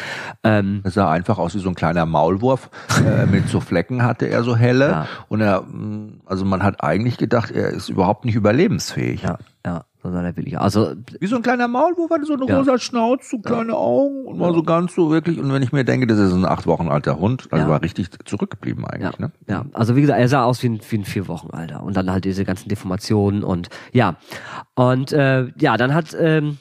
[0.44, 2.70] ähm, es sah einfach aus wie so ein kleiner Maulwurf
[3.06, 4.90] äh, mit so Flecken hatte er so helle.
[4.90, 5.08] Ja.
[5.28, 9.24] Und er, mm, also man hat eigentlich gedacht, er ist überhaupt nicht überlebensfähig.
[9.24, 10.60] Ja, ja sondern er will ich.
[10.60, 12.58] Also wie so ein kleiner Maulwurf hatte so eine ja.
[12.58, 13.78] rosa Schnauze, so kleine ja.
[13.78, 15.40] Augen und war so ganz so wirklich.
[15.40, 17.70] Und wenn ich mir denke, das ist ein acht Wochen alter Hund, also ja.
[17.70, 19.20] war richtig zurückgeblieben eigentlich.
[19.20, 19.26] Ja.
[19.26, 19.32] Ne?
[19.48, 21.98] ja, also wie gesagt, er sah aus wie ein, wie ein vier Wochen alter und
[21.98, 24.16] dann halt diese ganzen Deformationen und ja
[24.76, 26.58] und äh, ja, dann hat ähm,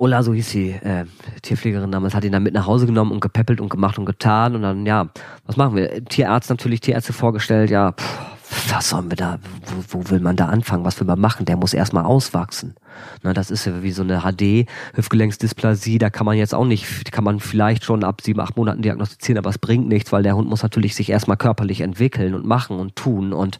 [0.00, 1.04] Ola, so hieß sie, äh,
[1.42, 4.54] Tierpflegerin damals, hat ihn dann mit nach Hause genommen und gepäppelt und gemacht und getan
[4.54, 5.10] und dann, ja,
[5.44, 6.02] was machen wir?
[6.06, 10.46] Tierarzt natürlich, Tierärzte vorgestellt, ja, pff, was sollen wir da, wo, wo will man da
[10.46, 11.46] anfangen, was will man machen?
[11.46, 12.74] Der muss erstmal auswachsen.
[13.22, 17.12] Na, das ist ja wie so eine HD, Hüftgelenksdysplasie, da kann man jetzt auch nicht,
[17.12, 20.36] kann man vielleicht schon ab sieben, acht Monaten diagnostizieren, aber es bringt nichts, weil der
[20.36, 23.58] Hund muss natürlich sich erstmal körperlich entwickeln und machen und tun und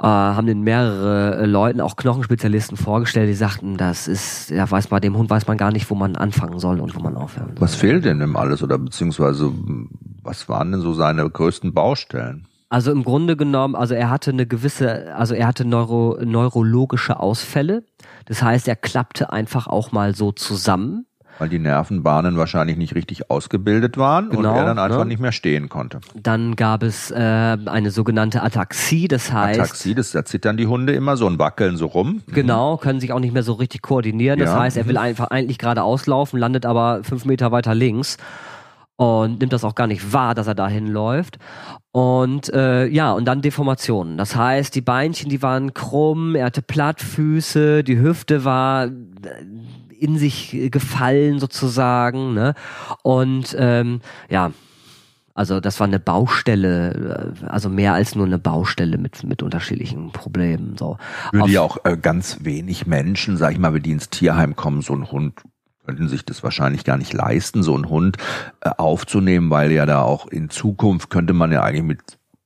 [0.00, 5.00] äh, haben den mehrere Leuten, auch Knochenspezialisten vorgestellt, die sagten, das ist, ja weiß bei
[5.00, 7.60] dem Hund weiß man gar nicht, wo man anfangen soll und wo man aufhören soll.
[7.60, 9.52] Was fehlt denn dem alles oder beziehungsweise
[10.22, 12.46] was waren denn so seine größten Baustellen?
[12.70, 17.82] Also im Grunde genommen, also er hatte eine gewisse, also er hatte neuro, neurologische Ausfälle.
[18.26, 21.06] Das heißt, er klappte einfach auch mal so zusammen.
[21.38, 25.06] Weil die Nervenbahnen wahrscheinlich nicht richtig ausgebildet waren genau, und er dann einfach ne?
[25.06, 26.00] nicht mehr stehen konnte.
[26.14, 29.60] Dann gab es äh, eine sogenannte Ataxie, das heißt.
[29.60, 32.22] Ataxie, das, da zittern die Hunde immer so und wackeln so rum.
[32.26, 32.34] Mhm.
[32.34, 34.40] Genau, können sich auch nicht mehr so richtig koordinieren.
[34.40, 34.58] Das ja.
[34.58, 38.18] heißt, er will einfach eigentlich gerade auslaufen, landet aber fünf Meter weiter links
[38.98, 41.38] und nimmt das auch gar nicht wahr, dass er dahin läuft.
[41.92, 44.18] Und äh, ja, und dann Deformationen.
[44.18, 48.90] Das heißt, die Beinchen, die waren krumm, er hatte Plattfüße, die Hüfte war äh,
[50.00, 52.34] in sich gefallen sozusagen.
[52.34, 52.54] Ne?
[53.04, 54.50] Und ähm, ja,
[55.32, 60.10] also das war eine Baustelle, äh, also mehr als nur eine Baustelle mit mit unterschiedlichen
[60.10, 60.76] Problemen.
[60.76, 60.98] So.
[61.30, 64.82] Würde ja auch äh, ganz wenig Menschen, sag ich mal, wenn die ins Tierheim kommen,
[64.82, 65.34] so ein Hund
[65.88, 68.18] könnten sich das wahrscheinlich gar nicht leisten, so einen Hund
[68.60, 72.00] äh, aufzunehmen, weil ja da auch in Zukunft könnte man ja eigentlich mit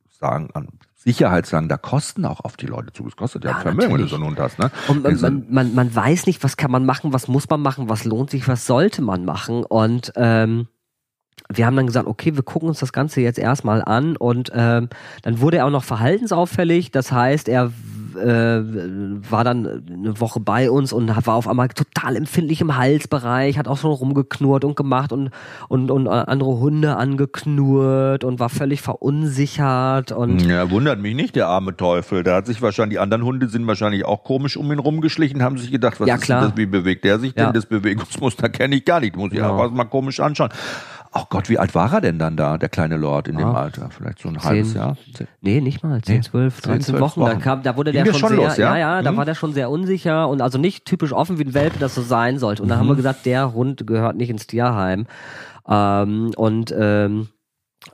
[0.08, 3.04] sagen, an Sicherheit sagen, da kosten auch auf die Leute zu.
[3.08, 4.60] Es kostet ja, ja Vermögen, wenn du so einen Hund hast.
[4.60, 4.70] Ne?
[4.86, 7.88] Und man, man, man, man weiß nicht, was kann man machen, was muss man machen,
[7.88, 9.64] was lohnt sich, was sollte man machen.
[9.64, 10.68] Und ähm,
[11.52, 14.88] wir haben dann gesagt, okay, wir gucken uns das Ganze jetzt erstmal an und ähm,
[15.22, 16.92] dann wurde er auch noch verhaltensauffällig.
[16.92, 17.72] Das heißt, er
[18.16, 18.62] äh,
[19.30, 23.68] war dann eine Woche bei uns und war auf einmal total empfindlich im Halsbereich, hat
[23.68, 25.30] auch schon rumgeknurrt und gemacht und,
[25.68, 30.42] und, und andere Hunde angeknurrt und war völlig verunsichert und.
[30.42, 32.22] Ja, wundert mich nicht, der arme Teufel.
[32.22, 35.58] Da hat sich wahrscheinlich, die anderen Hunde sind wahrscheinlich auch komisch um ihn rumgeschlichen, haben
[35.58, 36.48] sich gedacht, was ja, ist klar.
[36.48, 37.44] das, wie bewegt der sich denn?
[37.44, 37.52] Ja.
[37.52, 39.50] Das Bewegungsmuster kenne ich gar nicht, muss ich ja.
[39.50, 40.50] auch mal komisch anschauen.
[41.14, 43.64] Ach Gott, wie alt war er denn dann da, der kleine Lord in dem ah,
[43.64, 43.90] Alter?
[43.90, 44.96] Vielleicht so ein zehn, halbes Jahr?
[45.42, 46.00] Nee, nicht mal.
[46.00, 47.20] 10, 12, 13 Wochen.
[47.20, 47.30] Wochen.
[47.30, 49.04] Da, kam, da wurde Ging der schon, sehr, los, ja, ja, mhm.
[49.04, 51.94] da war der schon sehr unsicher und also nicht typisch offen wie ein Welpe, das
[51.94, 52.62] so sein sollte.
[52.62, 52.70] Und mhm.
[52.70, 55.06] da haben wir gesagt, der Hund gehört nicht ins Tierheim.
[55.68, 57.28] Ähm, und ähm,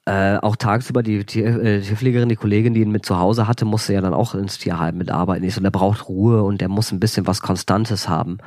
[0.04, 3.64] äh, auch tagsüber die Tier, äh, Tierpflegerin, die Kollegin, die ihn mit zu Hause hatte,
[3.64, 5.44] musste ja dann auch ins Tierheim mitarbeiten.
[5.44, 8.38] Und der braucht Ruhe und der muss ein bisschen was Konstantes haben.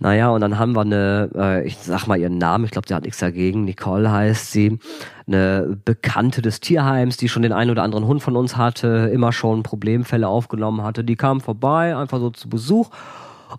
[0.00, 2.94] Naja, und dann haben wir eine, äh, ich sag mal ihren Namen, ich glaube, sie
[2.94, 4.78] hat nichts dagegen, Nicole heißt sie,
[5.26, 9.32] eine Bekannte des Tierheims, die schon den einen oder anderen Hund von uns hatte, immer
[9.32, 11.04] schon Problemfälle aufgenommen hatte.
[11.04, 12.90] Die kam vorbei, einfach so zu Besuch.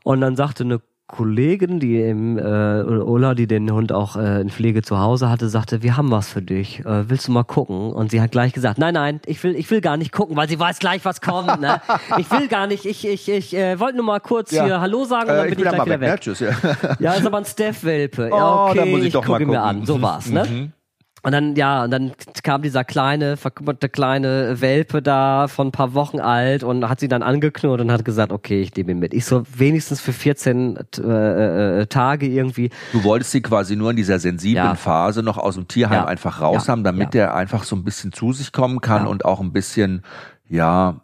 [0.04, 4.50] Und dann sagte eine Kollegin, die im äh, Ulla, die den Hund auch äh, in
[4.50, 6.82] Pflege zu Hause hatte, sagte, wir haben was für dich.
[6.82, 7.92] Äh, willst du mal gucken?
[7.92, 10.48] Und sie hat gleich gesagt, nein, nein, ich will, ich will gar nicht gucken, weil
[10.48, 11.60] sie weiß gleich, was kommt.
[11.60, 11.82] Ne?
[12.20, 12.86] ich will gar nicht.
[12.86, 14.66] Ich, ich, ich äh, wollte nur mal kurz ja.
[14.66, 16.12] hier Hallo sagen und dann äh, bin ich gleich wieder weg.
[16.12, 16.22] weg.
[16.22, 16.52] Tschüss, ja.
[17.00, 18.30] ja, ist aber ein Steph-Welpe.
[18.30, 19.88] Ja, okay, oh, muss ich, ich gucke ihn mir an.
[19.88, 20.46] So war's, ne?
[20.46, 20.74] Mhm.
[21.22, 22.12] Und dann, ja, und dann
[22.44, 27.08] kam dieser kleine, verkümmerte kleine Welpe da von ein paar Wochen alt und hat sie
[27.08, 29.14] dann angeknurrt und hat gesagt, okay, ich nehme ihn mit.
[29.14, 32.70] Ich so wenigstens für 14 äh, äh, Tage irgendwie.
[32.94, 34.76] Du wolltest sie quasi nur in dieser sensiblen ja.
[34.76, 36.06] Phase noch aus dem Tierheim ja.
[36.06, 36.72] einfach raus ja.
[36.72, 40.04] haben, damit der einfach so ein bisschen zu sich kommen kann und auch ein bisschen,
[40.48, 41.02] ja,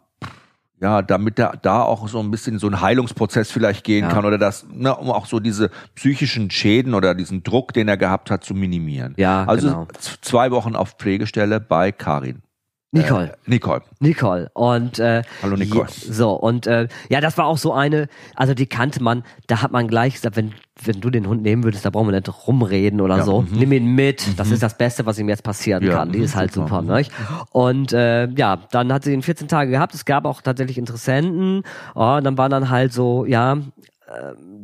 [0.80, 4.10] ja, damit er da auch so ein bisschen so ein Heilungsprozess vielleicht gehen ja.
[4.10, 7.96] kann oder das, ne, um auch so diese psychischen Schäden oder diesen Druck, den er
[7.96, 9.14] gehabt hat, zu minimieren.
[9.16, 9.88] Ja, also genau.
[10.20, 12.42] zwei Wochen auf Pflegestelle bei Karin.
[12.96, 13.32] Nicole.
[13.32, 13.82] Äh, Nicole.
[14.00, 14.50] Nicole.
[14.54, 15.88] Und äh, Hallo Nicole.
[15.88, 19.72] So, und äh, ja, das war auch so eine, also die kannte man, da hat
[19.72, 23.00] man gleich gesagt, wenn, wenn du den Hund nehmen würdest, da brauchen wir nicht rumreden
[23.00, 23.42] oder ja, so.
[23.42, 23.58] Mhm.
[23.58, 24.26] Nimm ihn mit.
[24.26, 24.36] Mhm.
[24.36, 26.12] Das ist das Beste, was ihm jetzt passieren ja, kann.
[26.12, 27.04] Die ist halt super, super ne?
[27.50, 29.94] Und äh, ja, dann hat sie ihn 14 Tage gehabt.
[29.94, 31.62] Es gab auch tatsächlich Interessenten.
[31.94, 33.58] Oh, und dann war dann halt so, ja, äh,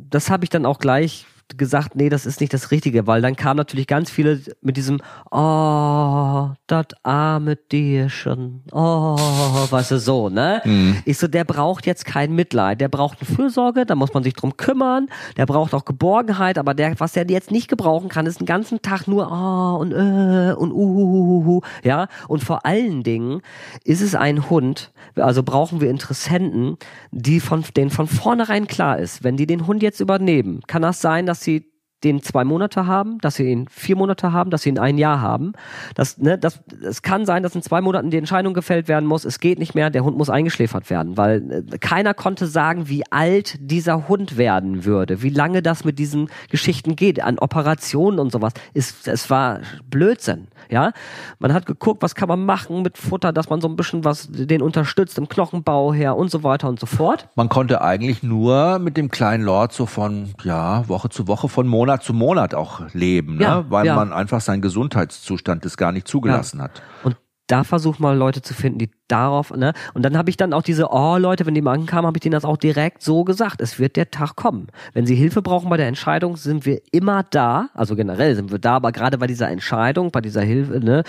[0.09, 1.25] das habe ich dann auch gleich
[1.57, 4.99] gesagt, nee, das ist nicht das Richtige, weil dann kam natürlich ganz viele mit diesem,
[5.31, 10.61] oh, das arme Tierchen, oh, weißt du, so, ne?
[10.65, 10.97] Mhm.
[11.05, 14.33] Ich so, der braucht jetzt kein Mitleid, der braucht eine Fürsorge, da muss man sich
[14.33, 18.39] drum kümmern, der braucht auch Geborgenheit, aber der, was der jetzt nicht gebrauchen kann, ist
[18.39, 22.07] den ganzen Tag nur, oh, und, äh, und, uhuhuhu, ja?
[22.27, 23.41] Und vor allen Dingen
[23.83, 26.77] ist es ein Hund, also brauchen wir Interessenten,
[27.11, 31.01] die von, denen von vornherein klar ist, wenn die den Hund jetzt übernehmen, kann das
[31.01, 31.73] sein, dass sie
[32.03, 35.21] den zwei Monate haben, dass sie ihn vier Monate haben, dass sie ihn ein Jahr
[35.21, 35.53] haben.
[35.95, 39.25] Das, ne, das, es kann sein, dass in zwei Monaten die Entscheidung gefällt werden muss.
[39.25, 43.03] Es geht nicht mehr, der Hund muss eingeschläfert werden, weil äh, keiner konnte sagen, wie
[43.09, 48.31] alt dieser Hund werden würde, wie lange das mit diesen Geschichten geht, an Operationen und
[48.31, 48.53] sowas.
[48.73, 50.47] Es, es war Blödsinn.
[50.73, 50.91] Ja,
[51.37, 54.27] man hat geguckt, was kann man machen mit Futter, dass man so ein bisschen was
[54.31, 57.29] den unterstützt im Knochenbau her und so weiter und so fort.
[57.35, 61.67] Man konnte eigentlich nur mit dem kleinen Lord so von ja Woche zu Woche, von
[61.67, 63.43] Monat zu Monat auch leben, ne?
[63.43, 63.95] ja, weil ja.
[63.95, 66.63] man einfach seinen Gesundheitszustand das gar nicht zugelassen ja.
[66.63, 66.81] hat.
[67.03, 67.17] Und
[67.47, 69.73] da versucht mal Leute zu finden, die darauf, ne?
[69.93, 72.21] Und dann habe ich dann auch diese, oh Leute, wenn die mal ankamen, habe ich
[72.21, 73.61] denen das auch direkt so gesagt.
[73.61, 74.67] Es wird der Tag kommen.
[74.93, 77.69] Wenn sie Hilfe brauchen bei der Entscheidung, sind wir immer da.
[77.73, 81.03] Also generell sind wir da, aber gerade bei dieser Entscheidung, bei dieser Hilfe, ne?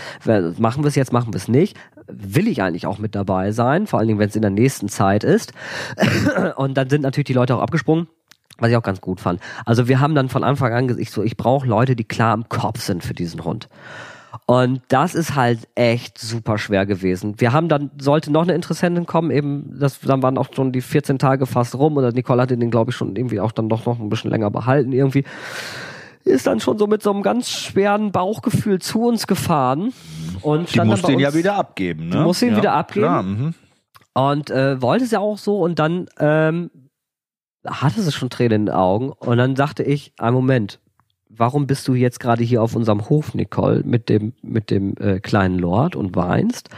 [0.59, 1.77] Machen wir es jetzt, machen wir es nicht.
[2.07, 4.89] Will ich eigentlich auch mit dabei sein, vor allen Dingen, wenn es in der nächsten
[4.89, 5.53] Zeit ist.
[6.57, 8.09] Und dann sind natürlich die Leute auch abgesprungen.
[8.59, 9.41] Was ich auch ganz gut fand.
[9.67, 12.35] Also wir haben dann von Anfang an gesagt, ich so, ich brauche Leute, die klar
[12.35, 13.69] im Kopf sind für diesen Hund.
[14.47, 17.41] Und das ist halt echt super schwer gewesen.
[17.41, 20.83] Wir haben dann, sollte noch eine Interessentin kommen, eben, das, dann waren auch schon die
[20.83, 23.87] 14 Tage fast rum oder Nicole hatte den, glaube ich, schon irgendwie auch dann doch
[23.87, 25.25] noch ein bisschen länger behalten irgendwie.
[26.25, 29.93] Ist dann schon so mit so einem ganz schweren Bauchgefühl zu uns gefahren.
[30.43, 32.17] Und die musste ihn ja wieder abgeben, ne?
[32.17, 33.07] Die musste ihn ja, wieder abgeben.
[33.07, 33.55] Klar, mhm.
[34.15, 36.71] Und äh, wollte es ja auch so und dann ähm,
[37.67, 40.81] hatte sie schon Tränen in den Augen und dann sagte ich, ein Moment,
[41.37, 45.21] warum bist du jetzt gerade hier auf unserem Hof, Nicole, mit dem, mit dem äh,
[45.21, 46.69] kleinen Lord und weinst?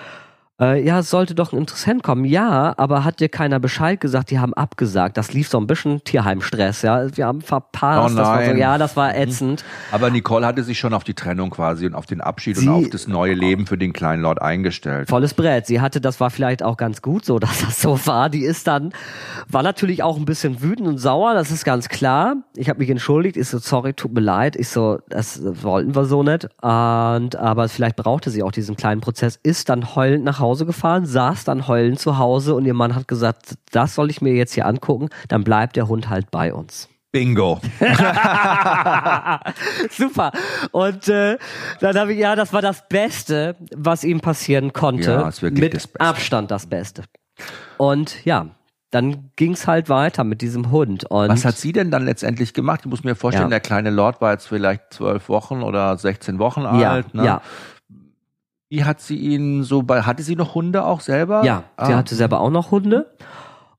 [0.58, 2.24] Äh, ja, es sollte doch ein Interessent kommen.
[2.24, 5.18] Ja, aber hat dir keiner Bescheid gesagt, die haben abgesagt.
[5.18, 7.14] Das lief so ein bisschen Tierheimstress, ja.
[7.14, 8.14] Wir haben verpasst.
[8.14, 9.64] Oh das war so, ja, das war ätzend.
[9.92, 12.74] Aber Nicole hatte sich schon auf die Trennung quasi und auf den Abschied Sie, und
[12.74, 15.10] auf das neue Leben für den kleinen Lord eingestellt.
[15.10, 15.66] Volles Brett.
[15.66, 18.30] Sie hatte, das war vielleicht auch ganz gut so, dass das so war.
[18.30, 18.94] Die ist dann,
[19.48, 22.36] war natürlich auch ein bisschen wütend und sauer, das ist ganz klar.
[22.54, 24.56] Ich habe mich entschuldigt, ich so, sorry, tut mir leid.
[24.56, 26.44] Ich so, das wollten wir so nicht.
[26.62, 30.64] Und, aber vielleicht brauchte sie auch diesen kleinen Prozess, ist dann heulend nach Hause Hause
[30.64, 34.34] gefahren, saß dann heulend zu Hause und ihr Mann hat gesagt, das soll ich mir
[34.34, 36.88] jetzt hier angucken, dann bleibt der Hund halt bei uns.
[37.10, 37.60] Bingo.
[39.90, 40.32] Super.
[40.70, 41.38] Und äh,
[41.80, 45.12] dann habe ich, ja, das war das Beste, was ihm passieren konnte.
[45.12, 46.00] Ja, ist wirklich mit das Beste.
[46.00, 47.04] Abstand das Beste.
[47.78, 48.46] Und ja,
[48.90, 51.04] dann ging es halt weiter mit diesem Hund.
[51.04, 52.80] Und Was hat sie denn dann letztendlich gemacht?
[52.84, 53.50] Ich muss mir vorstellen, ja.
[53.50, 57.14] der kleine Lord war jetzt vielleicht zwölf Wochen oder 16 Wochen ja, alt.
[57.14, 57.24] Ne?
[57.24, 57.42] Ja,
[58.68, 61.44] wie hat sie ihn so bei, hatte sie noch Hunde auch selber?
[61.44, 61.86] Ja, ah.
[61.86, 63.14] sie hatte selber auch noch Hunde.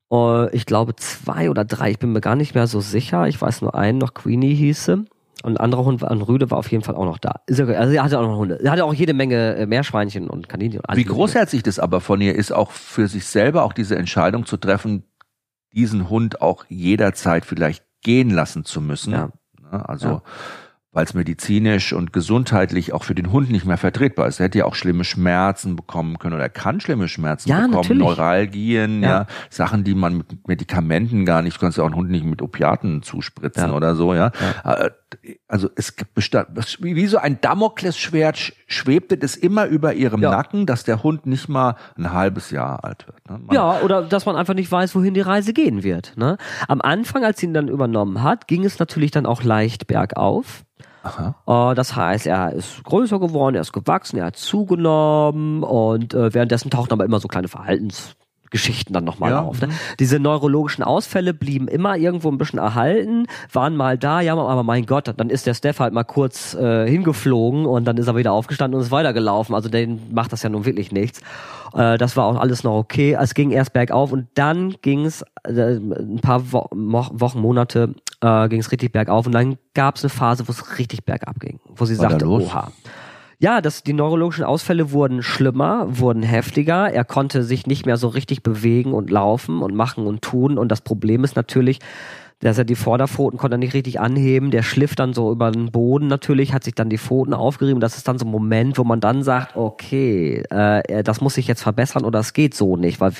[0.10, 3.28] Uh, ich glaube zwei oder drei, ich bin mir gar nicht mehr so sicher.
[3.28, 5.04] Ich weiß nur einen noch, Queenie hieße.
[5.44, 7.42] Und ein anderer Hund, ein Rüde, war auf jeden Fall auch noch da.
[7.48, 8.58] Also sie hatte auch noch Hunde.
[8.62, 10.80] Sie hatte auch jede Menge äh, Meerschweinchen und Kaninchen.
[10.80, 14.46] Und Wie großherzig das aber von ihr ist, auch für sich selber auch diese Entscheidung
[14.46, 15.04] zu treffen,
[15.74, 19.12] diesen Hund auch jederzeit vielleicht gehen lassen zu müssen.
[19.12, 19.30] Ja.
[19.72, 20.22] Ne, also ja
[20.98, 24.40] weil es medizinisch und gesundheitlich auch für den Hund nicht mehr vertretbar ist.
[24.40, 27.74] Er hätte ja auch schlimme Schmerzen bekommen können oder er kann schlimme Schmerzen ja, bekommen,
[27.76, 28.02] natürlich.
[28.02, 29.10] Neuralgien, ja.
[29.10, 29.28] ja.
[29.52, 32.42] Sachen, die man mit Medikamenten gar nicht, du kannst ja auch einen Hund nicht mit
[32.42, 33.76] Opiaten zuspritzen ja.
[33.76, 34.32] oder so, ja.
[34.64, 34.90] Äh,
[35.48, 36.48] also es bestand,
[36.80, 41.76] wie so ein Damoklesschwert schwebte das immer über ihrem Nacken, dass der Hund nicht mal
[41.96, 43.30] ein halbes Jahr alt wird.
[43.30, 43.54] Ne?
[43.54, 46.14] ja, oder dass man einfach nicht weiß, wohin die Reise gehen wird.
[46.18, 46.38] Ne?
[46.68, 50.64] Am Anfang, als sie ihn dann übernommen hat, ging es natürlich dann auch leicht bergauf.
[51.08, 51.72] Aha.
[51.72, 56.34] Äh, das heißt, er ist größer geworden, er ist gewachsen, er hat zugenommen und äh,
[56.34, 58.16] währenddessen tauchten aber immer so kleine Verhaltens
[58.50, 59.42] Geschichten dann nochmal ja.
[59.42, 59.62] auf.
[59.62, 59.68] Ne?
[59.68, 59.72] Mhm.
[60.00, 64.86] Diese neurologischen Ausfälle blieben immer irgendwo ein bisschen erhalten, waren mal da, ja, aber mein
[64.86, 68.32] Gott, dann ist der Steph halt mal kurz äh, hingeflogen und dann ist er wieder
[68.32, 69.54] aufgestanden und ist weitergelaufen.
[69.56, 71.22] Also den macht das ja nun wirklich nichts.
[71.74, 73.18] Äh, das war auch alles noch okay.
[73.20, 78.48] Es ging erst bergauf und dann ging es äh, ein paar Wo Wochen, Monate äh,
[78.50, 81.60] ging es richtig bergauf und dann gab es eine Phase, wo es richtig bergab ging,
[81.76, 82.72] wo sie sagte, oha
[83.40, 86.92] ja, dass die neurologischen Ausfälle wurden schlimmer, wurden heftiger.
[86.92, 90.58] Er konnte sich nicht mehr so richtig bewegen und laufen und machen und tun.
[90.58, 91.80] Und das Problem ist natürlich,
[92.40, 94.52] dass er die Vorderpfoten konnte er nicht richtig anheben.
[94.52, 97.80] Der schliff dann so über den Boden natürlich, hat sich dann die Pfoten aufgerieben.
[97.80, 101.48] Das ist dann so ein Moment, wo man dann sagt, okay, äh, das muss sich
[101.48, 103.14] jetzt verbessern oder es geht so nicht, weil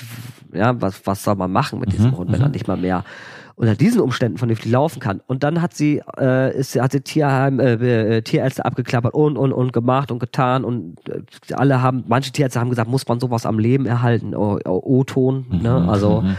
[0.52, 2.52] ja, was, was soll man machen mit diesem mhm, Hund, wenn er mhm.
[2.52, 3.04] nicht mal mehr
[3.56, 5.20] unter diesen Umständen vernünftig laufen kann.
[5.26, 7.72] Und dann hat sie, äh, ist, hat sie Tierheim, äh,
[8.18, 12.60] äh, Tierärzte abgeklappert und, und, und gemacht und getan und äh, alle haben, manche Tierärzte
[12.60, 15.80] haben gesagt, muss man sowas am Leben erhalten, O-Ton, ne?
[15.80, 16.36] Mhm, also, mhm.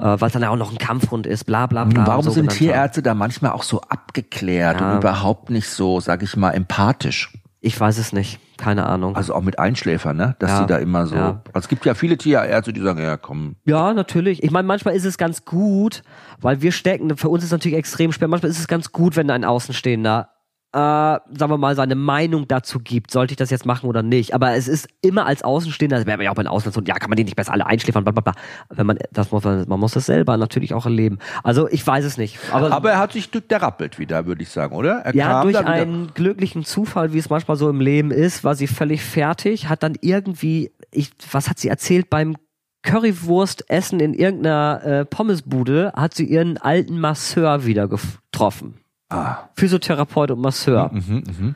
[0.00, 2.06] Äh, weil es dann ja auch noch ein Kampfhund ist, bla bla bla.
[2.06, 4.92] Warum so sind Tierärzte da manchmal auch so abgeklärt ja.
[4.92, 7.32] und überhaupt nicht so, sag ich mal, empathisch?
[7.60, 8.40] Ich weiß es nicht.
[8.56, 9.16] Keine Ahnung.
[9.16, 10.36] Also auch mit Einschläfern, ne?
[10.38, 11.14] Dass ja, die da immer so.
[11.14, 11.42] Ja.
[11.52, 13.56] Also es gibt ja viele Tierärzte, die sagen, ja, komm.
[13.66, 14.42] Ja, natürlich.
[14.42, 16.02] Ich meine, manchmal ist es ganz gut,
[16.40, 18.28] weil wir stecken, für uns ist es natürlich extrem schwer.
[18.28, 20.30] Manchmal ist es ganz gut, wenn ein Außenstehender
[20.72, 24.34] äh, sagen wir mal, seine Meinung dazu gibt, sollte ich das jetzt machen oder nicht.
[24.34, 27.10] Aber es ist immer als Außenstehender, das wäre ja auch bei einem Auslandshund, ja, kann
[27.10, 28.34] man den nicht besser alle einschläfern, bla, bla, bla.
[28.68, 31.18] Wenn man, das muss man, man muss das selber natürlich auch erleben.
[31.42, 32.38] Also ich weiß es nicht.
[32.52, 35.00] Aber, aber er hat sich derappelt wieder, würde ich sagen, oder?
[35.00, 38.68] Er ja, durch einen glücklichen Zufall, wie es manchmal so im Leben ist, war sie
[38.68, 42.36] völlig fertig, hat dann irgendwie, ich, was hat sie erzählt beim
[42.82, 48.80] Currywurst essen in irgendeiner äh, Pommesbude, hat sie ihren alten Masseur wieder getroffen.
[49.10, 49.48] Ah.
[49.56, 50.90] Physiotherapeut und Masseur.
[50.92, 51.54] Mhm, mh,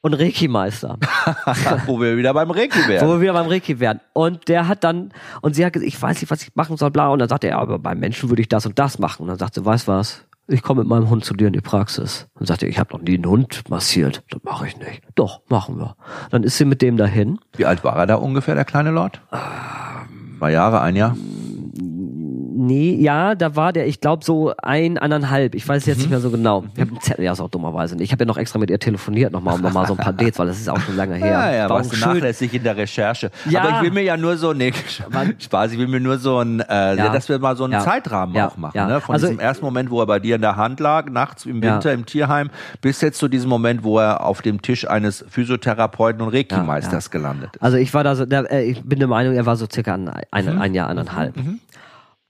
[0.00, 0.98] Und Reiki-Meister.
[1.86, 3.08] Wo wir wieder beim Reiki werden.
[3.08, 4.00] Wo wir wieder beim Reiki werden.
[4.12, 6.90] Und der hat dann, und sie hat gesagt, ich weiß nicht, was ich machen soll,
[6.90, 7.08] bla.
[7.08, 9.22] Und dann sagt er, aber beim Menschen würde ich das und das machen.
[9.22, 10.24] Und dann sagt sie, weißt was?
[10.50, 12.26] Ich komme mit meinem Hund zu dir in die Praxis.
[12.34, 14.22] Und sagt er, ich habe noch nie einen Hund massiert.
[14.30, 15.02] Das mache ich nicht.
[15.14, 15.94] Doch, machen wir.
[16.30, 17.38] Dann ist sie mit dem dahin.
[17.56, 19.20] Wie alt war er da ungefähr, der kleine Lord?
[19.32, 21.16] Ähm, Zwei Jahre, ein Jahr?
[22.60, 25.54] Nee, ja, da war der, ich glaube, so ein, eineinhalb.
[25.54, 26.02] Ich weiß jetzt mhm.
[26.02, 26.64] nicht mehr so genau.
[26.74, 28.06] Ich habe einen Zettel, ja, ist auch dummerweise nicht.
[28.06, 30.40] Ich habe ja noch extra mit ihr telefoniert, nochmal, um nochmal so ein paar Dates,
[30.40, 31.28] weil das ist auch schon lange her.
[31.28, 33.30] Ja, ja, warst du nachlässig in der Recherche.
[33.48, 33.60] Ja.
[33.60, 34.72] Aber ich will mir ja nur so, nee,
[35.38, 37.12] Spaß, ich will mir nur so ein, äh, ja.
[37.12, 37.80] dass wir mal so einen ja.
[37.80, 38.48] Zeitrahmen ja.
[38.48, 39.00] auch machen, ne?
[39.00, 41.62] Von also, diesem ersten Moment, wo er bei dir in der Hand lag, nachts im
[41.62, 42.50] Winter im Tierheim,
[42.80, 47.50] bis jetzt zu diesem Moment, wo er auf dem Tisch eines Physiotherapeuten und Reiki-Meisters gelandet
[47.54, 47.62] ist.
[47.62, 49.94] Also ich war da so, der, äh, ich bin der Meinung, er war so circa
[49.94, 50.60] ein, ein, mhm.
[50.60, 51.36] ein Jahr, eineinhalb.
[51.36, 51.60] Mhm.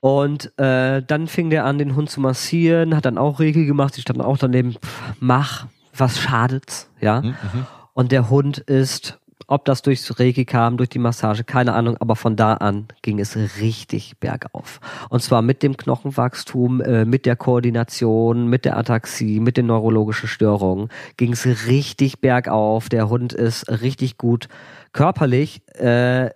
[0.00, 3.94] Und äh, dann fing der an, den Hund zu massieren, hat dann auch Regel gemacht.
[3.94, 7.20] Sie standen auch daneben, pff, mach, was schadet's, ja.
[7.22, 7.66] Mhm, mhm.
[7.94, 9.18] Und der Hund ist,
[9.48, 13.18] ob das durchs Reiki kam, durch die Massage, keine Ahnung, aber von da an ging
[13.18, 14.78] es richtig bergauf.
[15.08, 20.28] Und zwar mit dem Knochenwachstum, äh, mit der Koordination, mit der Ataxie, mit den neurologischen
[20.28, 22.88] Störungen, ging es richtig bergauf.
[22.88, 24.48] Der Hund ist richtig gut
[24.92, 25.62] körperlich.
[25.74, 26.30] Äh,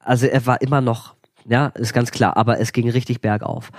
[0.00, 1.15] also er war immer noch
[1.48, 2.36] ja, ist ganz klar.
[2.36, 3.70] Aber es ging richtig bergauf.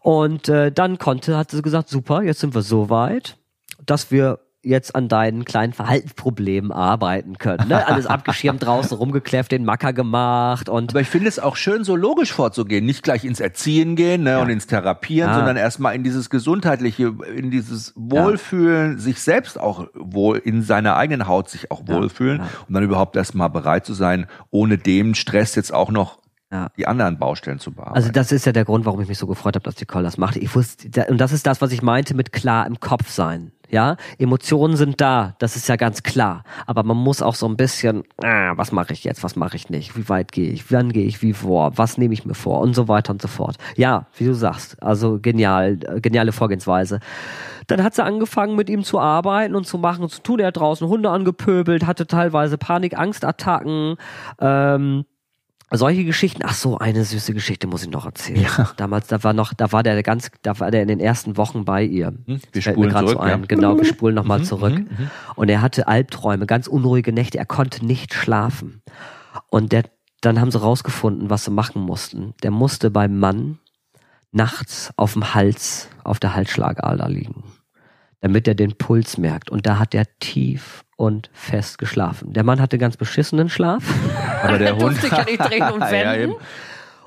[0.00, 3.36] Und äh, dann konnte, hat sie gesagt, super, jetzt sind wir so weit,
[3.84, 7.68] dass wir jetzt an deinen kleinen Verhaltensproblemen arbeiten können.
[7.68, 7.86] Ne?
[7.86, 10.92] Alles abgeschirmt draußen, rumgekläfft, den Macker gemacht und.
[10.92, 14.30] Aber ich finde es auch schön, so logisch vorzugehen, nicht gleich ins Erziehen gehen ne,
[14.30, 14.42] ja.
[14.42, 15.36] und ins Therapieren, ja.
[15.36, 18.98] sondern erstmal in dieses gesundheitliche, in dieses Wohlfühlen, ja.
[18.98, 23.50] sich selbst auch wohl in seiner eigenen Haut sich auch wohlfühlen und dann überhaupt erstmal
[23.50, 26.21] bereit zu sein, ohne dem Stress jetzt auch noch
[26.52, 26.68] ja.
[26.76, 27.96] die anderen Baustellen zu bearbeiten.
[27.96, 30.18] Also das ist ja der Grund, warum ich mich so gefreut habe, dass Nicole das
[30.18, 30.36] macht.
[30.36, 33.52] Ich wusste, und das ist das, was ich meinte mit klar im Kopf sein.
[33.70, 36.44] Ja, Emotionen sind da, das ist ja ganz klar.
[36.66, 39.70] Aber man muss auch so ein bisschen, ah, was mache ich jetzt, was mache ich
[39.70, 42.60] nicht, wie weit gehe ich, wann gehe ich wie vor, was nehme ich mir vor
[42.60, 43.56] und so weiter und so fort.
[43.74, 47.00] Ja, wie du sagst, also genial, geniale Vorgehensweise.
[47.66, 50.40] Dann hat sie angefangen, mit ihm zu arbeiten und zu machen und zu tun.
[50.40, 53.96] Er hat draußen Hunde angepöbelt, hatte teilweise Panik, Angstattacken.
[54.38, 55.06] Ähm,
[55.78, 58.42] solche Geschichten, ach so, eine süße Geschichte muss ich noch erzählen.
[58.42, 58.70] Ja.
[58.76, 61.64] Damals, da war noch, da war der ganz, da war der in den ersten Wochen
[61.64, 62.08] bei ihr.
[62.26, 63.40] Hm, wir spulen zurück, so ein.
[63.40, 63.46] Ja.
[63.46, 64.74] Genau, wir spulen nochmal mhm, zurück.
[64.74, 65.10] Mhm, mhm.
[65.34, 68.82] Und er hatte Albträume, ganz unruhige Nächte, er konnte nicht schlafen.
[69.48, 69.84] Und der,
[70.20, 72.34] dann haben sie rausgefunden, was sie machen mussten.
[72.42, 73.58] Der musste beim Mann
[74.32, 77.44] nachts auf dem Hals, auf der Halsschlagader liegen,
[78.22, 79.50] damit er den Puls merkt.
[79.50, 82.32] Und da hat er tief und fest geschlafen.
[82.32, 83.84] Der Mann hatte ganz beschissenen Schlaf.
[84.42, 86.30] Aber der Hund durfte ich ja nicht drehen und wenden.
[86.30, 86.36] ja,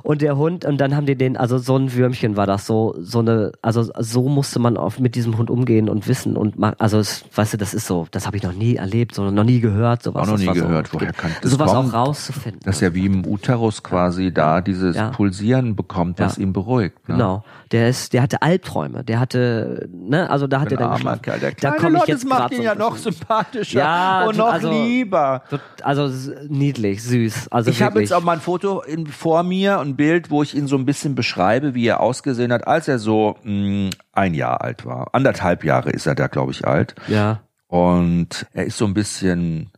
[0.06, 2.94] und der Hund, und dann haben die den, also so ein Würmchen war das, so,
[3.00, 6.76] so eine, also so musste man auf, mit diesem Hund umgehen und wissen und machen,
[6.78, 9.44] also es, weißt du, das ist so, das habe ich noch nie erlebt, sondern noch
[9.44, 10.28] nie gehört, sowas.
[10.28, 12.62] Auch noch nie gehört, so, woher kann das Sowas kommen, auch rauszufinden.
[12.66, 15.10] Dass er wie im Uterus quasi da dieses ja.
[15.10, 16.44] Pulsieren bekommt, was ja.
[16.44, 17.10] ihn beruhigt.
[17.10, 17.16] Ne?
[17.16, 17.44] Genau.
[17.72, 21.40] Der ist, der hatte Albträume, der hatte, ne, also da hat er dann armer Kerl,
[21.40, 24.70] der da komme ich jetzt das macht ihn ja noch sympathischer ja, und noch also,
[24.70, 25.44] lieber.
[25.82, 27.48] Also niedlich, süß.
[27.50, 30.56] Also ich habe jetzt auch mal ein Foto in, vor mir, ein Bild, wo ich
[30.56, 34.34] ihn so ein bisschen beschreibe, wie er ausgesehen hat, als er so mh, mm, ein
[34.34, 35.10] Jahr alt war.
[35.14, 36.96] Anderthalb Jahre ist er da, glaube ich, alt.
[37.08, 37.42] Ja.
[37.68, 39.72] Und er ist so ein bisschen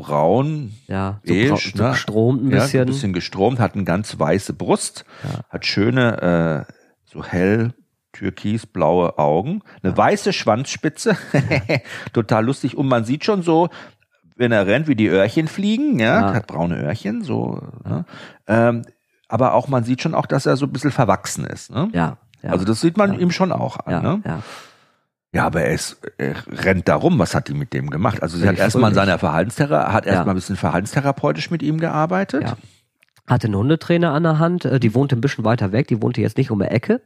[0.00, 1.90] silberbraun, ja, so, beige, so ne?
[1.90, 2.78] gestromt ein bisschen.
[2.78, 5.40] Ja, ein bisschen gestromt, hat eine ganz weiße Brust, ja.
[5.48, 6.72] hat schöne, äh,
[7.04, 7.74] so hell
[8.12, 9.96] türkisblaue Augen, eine ja.
[9.96, 11.16] weiße Schwanzspitze,
[12.12, 13.68] total lustig und man sieht schon so,
[14.36, 18.04] wenn er rennt, wie die Öhrchen fliegen, ja, hat braune Öhrchen, so, ne?
[18.46, 18.82] ähm,
[19.28, 21.88] aber auch man sieht schon auch, dass er so ein bisschen verwachsen ist, ne?
[21.92, 22.16] Ja.
[22.42, 24.22] Also das sieht man ihm schon auch an, ne?
[24.24, 24.42] Ja.
[25.32, 27.18] Ja, aber er, ist, er rennt da rum.
[27.18, 28.22] Was hat die mit dem gemacht?
[28.22, 30.32] Also sie hat erstmal an seiner Verhaltenstherapie, hat erstmal ja.
[30.32, 32.42] ein bisschen verhaltenstherapeutisch mit ihm gearbeitet.
[32.42, 32.56] Ja.
[33.28, 36.20] Hatte einen Hundetrainer an der Hand, äh, die wohnte ein bisschen weiter weg, die wohnte
[36.20, 37.00] jetzt nicht um die Ecke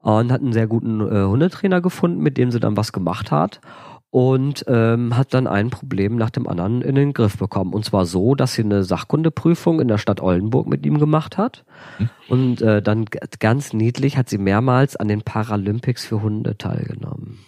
[0.00, 3.60] und hat einen sehr guten äh, Hundetrainer gefunden, mit dem sie dann was gemacht hat
[4.14, 7.74] und ähm, hat dann ein Problem nach dem anderen in den Griff bekommen.
[7.74, 11.64] Und zwar so, dass sie eine Sachkundeprüfung in der Stadt Oldenburg mit ihm gemacht hat.
[11.96, 12.10] Hm.
[12.28, 13.06] Und äh, dann
[13.40, 17.40] ganz niedlich hat sie mehrmals an den Paralympics für Hunde teilgenommen.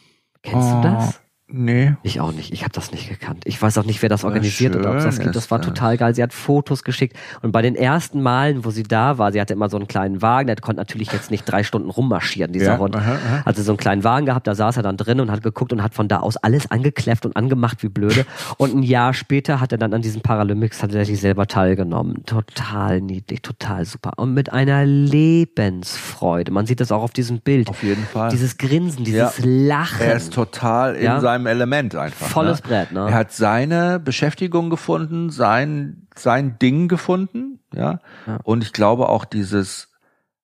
[0.42, 0.82] Kennst oh.
[0.82, 1.20] du das?
[1.48, 1.94] Nee.
[2.02, 2.52] Ich auch nicht.
[2.52, 3.44] Ich habe das nicht gekannt.
[3.44, 4.84] Ich weiß auch nicht, wer das organisiert hat.
[4.84, 5.36] Ob das, gibt.
[5.36, 6.12] das war total geil.
[6.12, 7.16] Sie hat Fotos geschickt.
[7.40, 10.22] Und bei den ersten Malen, wo sie da war, sie hatte immer so einen kleinen
[10.22, 10.48] Wagen.
[10.48, 12.96] Der konnte natürlich jetzt nicht drei Stunden rummarschieren, dieser ja, Hund.
[12.96, 13.44] Aha, aha.
[13.46, 15.84] Hatte so einen kleinen Wagen gehabt, da saß er dann drin und hat geguckt und
[15.84, 18.26] hat von da aus alles angekläfft und angemacht wie blöde.
[18.58, 22.24] Und ein Jahr später hat er dann an diesen Paralympics tatsächlich selber teilgenommen.
[22.24, 24.12] Total niedlich, total super.
[24.16, 26.50] Und mit einer Lebensfreude.
[26.50, 27.68] Man sieht das auch auf diesem Bild.
[27.68, 28.30] Auf jeden Fall.
[28.30, 29.44] Dieses Grinsen, dieses ja.
[29.44, 30.00] Lachen.
[30.00, 31.20] Er ist total in ja.
[31.20, 32.28] seinem Element einfach.
[32.28, 32.68] Volles ne?
[32.68, 33.00] Brett, ne?
[33.10, 38.00] Er hat seine Beschäftigung gefunden, sein, sein Ding gefunden, ja?
[38.26, 38.38] ja.
[38.44, 39.88] Und ich glaube auch dieses,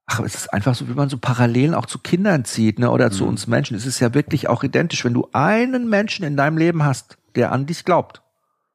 [0.07, 2.90] ach, es ist einfach so, wie man so Parallelen auch zu Kindern zieht, ne?
[2.90, 3.12] Oder mhm.
[3.12, 3.76] zu uns Menschen.
[3.76, 7.53] Es ist ja wirklich auch identisch, wenn du einen Menschen in deinem Leben hast, der
[7.53, 8.22] an dich glaubt.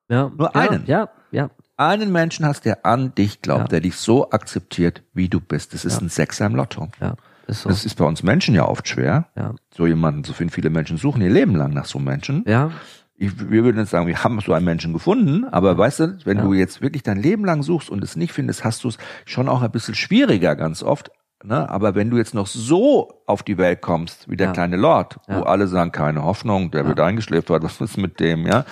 [0.09, 0.31] Ja.
[0.35, 0.85] Nur einen.
[0.87, 1.49] Ja, ja.
[1.75, 3.67] Einen Menschen hast, der an dich glaubt, ja.
[3.67, 5.75] der dich so akzeptiert, wie du bist.
[5.75, 6.01] Das ist ja.
[6.01, 6.87] ein Sechser im Lotto.
[6.99, 7.15] Ja.
[7.47, 7.69] Ist so.
[7.69, 9.27] Das ist bei uns Menschen ja oft schwer.
[9.35, 9.55] Ja.
[9.75, 10.51] So jemanden zu finden.
[10.51, 12.43] Viele Menschen suchen ihr Leben lang nach so Menschen.
[12.45, 12.71] Ja.
[13.15, 15.77] Ich, wir würden jetzt sagen, wir haben so einen Menschen gefunden, aber ja.
[15.77, 16.43] weißt du, wenn ja.
[16.43, 19.49] du jetzt wirklich dein Leben lang suchst und es nicht findest, hast du es schon
[19.49, 21.09] auch ein bisschen schwieriger ganz oft.
[21.43, 21.69] Ne?
[21.69, 25.41] Aber wenn du jetzt noch so auf die Welt kommst, wie der kleine Lord, wo
[25.43, 28.65] alle sagen, keine Hoffnung, der wird eingeschläft, was ist mit dem, ja?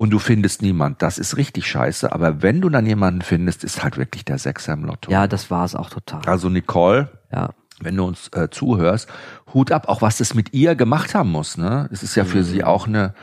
[0.00, 2.12] Und du findest niemand, das ist richtig scheiße.
[2.12, 5.10] Aber wenn du dann jemanden findest, ist halt wirklich der Sechser im Lotto.
[5.10, 6.22] Ja, das war es auch total.
[6.24, 7.50] Also Nicole, ja
[7.80, 9.08] wenn du uns äh, zuhörst,
[9.54, 11.56] Hut ab, auch was das mit ihr gemacht haben muss.
[11.56, 11.88] Ne?
[11.92, 12.44] Es ist ja für mhm.
[12.44, 13.14] sie auch eine,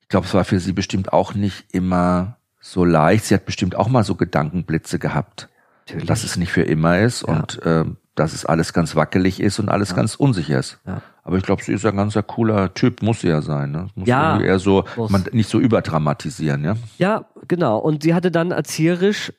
[0.00, 3.24] ich glaube, es war für sie bestimmt auch nicht immer so leicht.
[3.24, 5.48] Sie hat bestimmt auch mal so Gedankenblitze gehabt,
[5.86, 6.06] Natürlich.
[6.06, 7.34] dass es nicht für immer ist ja.
[7.34, 7.84] und äh,
[8.14, 9.96] dass es alles ganz wackelig ist und alles ja.
[9.96, 10.78] ganz unsicher ist.
[10.86, 11.02] Ja.
[11.22, 13.70] Aber ich glaube, sie ist ein ganz cooler Typ, muss sie ja sein.
[13.70, 13.86] Ne?
[13.94, 16.76] Muss ja, eher so, man nicht so überdramatisieren, ja.
[16.98, 17.78] Ja, genau.
[17.78, 19.32] Und sie hatte dann erzieherisch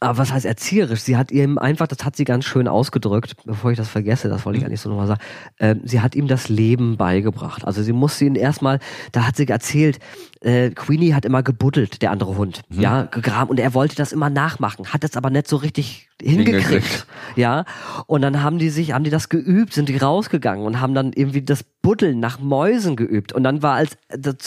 [0.00, 1.00] aber was heißt erzieherisch?
[1.00, 4.44] Sie hat ihm einfach, das hat sie ganz schön ausgedrückt, bevor ich das vergesse, das
[4.44, 4.66] wollte ich mhm.
[4.66, 5.20] gar nicht so nochmal sagen.
[5.58, 7.64] Äh, sie hat ihm das Leben beigebracht.
[7.64, 8.78] Also sie musste ihn erstmal,
[9.12, 9.98] da hat sie erzählt,
[10.42, 12.80] äh, Queenie hat immer gebuddelt, der andere Hund, mhm.
[12.80, 16.66] ja, gegraben und er wollte das immer nachmachen, hat es aber nicht so richtig hingekriegt,
[16.66, 17.06] hingekriegt,
[17.36, 17.64] ja.
[18.06, 21.12] Und dann haben die sich, haben die das geübt, sind die rausgegangen und haben dann
[21.12, 23.96] irgendwie das Buddeln nach Mäusen geübt und dann war als,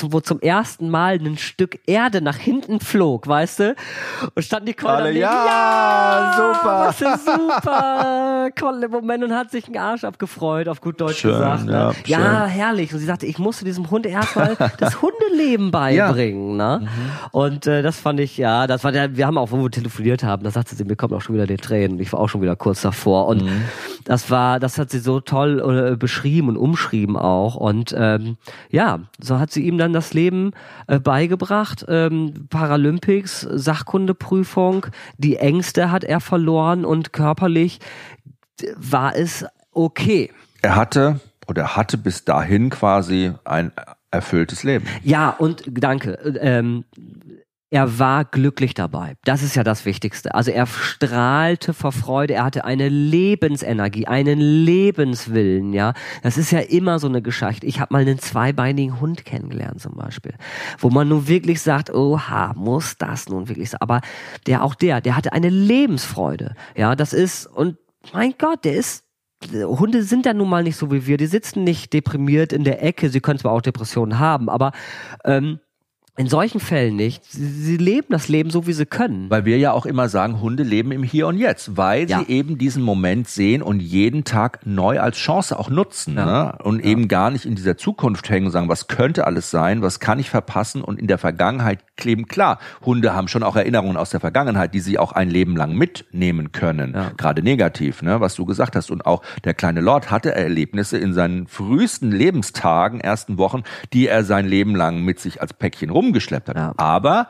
[0.09, 3.75] wo zum ersten Mal ein Stück Erde nach hinten flog, weißt du,
[4.35, 9.51] und stand die daneben, ja, ja, super, was ist super, Kolle im Moment und hat
[9.51, 11.65] sich einen Arsch abgefreut, auf gut Deutsch schön, gesagt.
[11.65, 11.93] Ne?
[12.05, 12.93] Ja, ja herrlich.
[12.93, 16.59] Und sie sagte, ich musste diesem Hund erstmal das Hundeleben beibringen.
[16.59, 16.79] Ja.
[16.79, 16.85] Ne?
[16.85, 16.89] Mhm.
[17.31, 20.23] Und äh, das fand ich, ja, das war der, wir haben auch, wo wir telefoniert
[20.23, 21.99] haben, da sagte sie, mir kommen auch schon wieder die Tränen.
[21.99, 23.27] Ich war auch schon wieder kurz davor.
[23.27, 23.63] Und mhm.
[24.03, 27.55] das war, das hat sie so toll äh, beschrieben und umschrieben auch.
[27.55, 28.37] Und ähm,
[28.69, 30.51] ja, so hat sie ihm dann das Leben
[30.87, 31.85] äh, beigebracht.
[31.87, 34.87] Ähm, Paralympics, Sachkundeprüfung,
[35.17, 37.79] die Ängste hat er verloren und körperlich
[38.75, 40.31] war es okay.
[40.61, 43.71] Er hatte oder hatte bis dahin quasi ein
[44.11, 44.85] erfülltes Leben.
[45.03, 46.13] Ja, und danke.
[46.39, 46.85] Ähm,
[47.71, 49.15] er war glücklich dabei.
[49.23, 50.33] Das ist ja das Wichtigste.
[50.33, 55.93] Also er strahlte vor Freude, er hatte eine Lebensenergie, einen Lebenswillen, ja.
[56.23, 57.67] Das ist ja immer so eine Geschichte.
[57.67, 60.33] Ich habe mal einen zweibeinigen Hund kennengelernt zum Beispiel,
[60.79, 63.81] wo man nun wirklich sagt, oha, muss das nun wirklich sein.
[63.81, 64.01] Aber
[64.47, 66.55] der, auch der, der hatte eine Lebensfreude.
[66.75, 67.77] Ja, das ist, und
[68.13, 69.05] mein Gott, der ist
[69.53, 71.15] Hunde sind ja nun mal nicht so wie wir.
[71.15, 73.09] Die sitzen nicht deprimiert in der Ecke.
[73.09, 74.73] Sie können zwar auch Depressionen haben, aber
[75.23, 75.59] ähm,
[76.19, 77.23] in solchen Fällen nicht.
[77.31, 79.29] Sie, sie, leben das Leben so, wie sie können.
[79.29, 82.19] Weil wir ja auch immer sagen, Hunde leben im Hier und Jetzt, weil ja.
[82.19, 86.17] sie eben diesen Moment sehen und jeden Tag neu als Chance auch nutzen.
[86.17, 86.25] Ja.
[86.25, 86.57] Ne?
[86.61, 86.91] Und ja.
[86.91, 90.19] eben gar nicht in dieser Zukunft hängen und sagen, was könnte alles sein, was kann
[90.19, 92.27] ich verpassen und in der Vergangenheit kleben.
[92.27, 95.73] Klar, Hunde haben schon auch Erinnerungen aus der Vergangenheit, die sie auch ein Leben lang
[95.73, 96.97] mitnehmen können.
[97.15, 98.19] Gerade negativ, ne?
[98.19, 98.91] was du gesagt hast.
[98.91, 103.63] Und auch der kleine Lord hatte Erlebnisse in seinen frühesten Lebenstagen, ersten Wochen,
[103.93, 106.57] die er sein Leben lang mit sich als Päckchen rum rumgeschleppt hat.
[106.57, 106.73] Ja.
[106.77, 107.27] Aber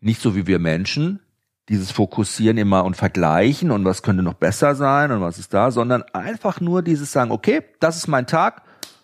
[0.00, 1.20] nicht so wie wir Menschen,
[1.68, 5.70] dieses Fokussieren immer und Vergleichen und was könnte noch besser sein und was ist da,
[5.70, 8.62] sondern einfach nur dieses sagen, okay, das ist mein Tag,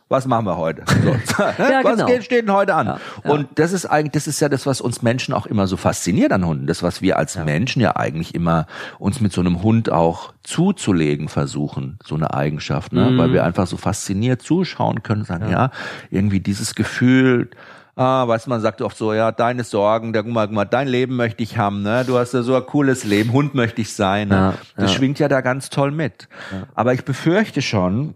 [0.08, 0.84] was machen wir heute?
[0.86, 2.20] So, ja, was genau.
[2.20, 2.86] steht denn heute an?
[2.86, 3.30] Ja, ja.
[3.30, 6.32] Und das ist eigentlich, das ist ja das, was uns Menschen auch immer so fasziniert
[6.32, 6.66] an Hunden.
[6.66, 8.66] Das, was wir als Menschen ja eigentlich immer
[8.98, 13.10] uns mit so einem Hund auch zuzulegen versuchen, so eine Eigenschaft, ne?
[13.10, 13.18] Mhm.
[13.18, 15.70] weil wir einfach so fasziniert zuschauen können, sagen, ja,
[16.10, 17.50] irgendwie dieses Gefühl,
[17.98, 20.64] Ah, weißt du, man sagt oft so, ja, deine Sorgen, der, guck mal, guck mal,
[20.64, 22.04] dein Leben möchte ich haben, ne?
[22.06, 24.28] Du hast ja so ein cooles Leben, Hund möchte ich sein.
[24.28, 24.34] Ne?
[24.36, 24.96] Ja, das ja.
[24.96, 26.28] schwingt ja da ganz toll mit.
[26.52, 26.68] Ja.
[26.76, 28.14] Aber ich befürchte schon,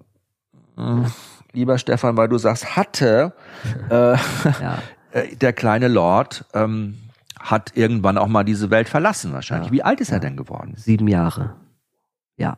[0.79, 1.03] äh,
[1.53, 3.33] lieber Stefan, weil du sagst, hatte
[3.91, 4.13] äh,
[5.11, 6.99] äh, der kleine Lord ähm,
[7.41, 9.73] hat irgendwann auch mal diese Welt verlassen wahrscheinlich.
[9.73, 10.75] Wie alt ist er denn geworden?
[10.77, 11.57] Sieben Jahre.
[12.37, 12.57] Ja.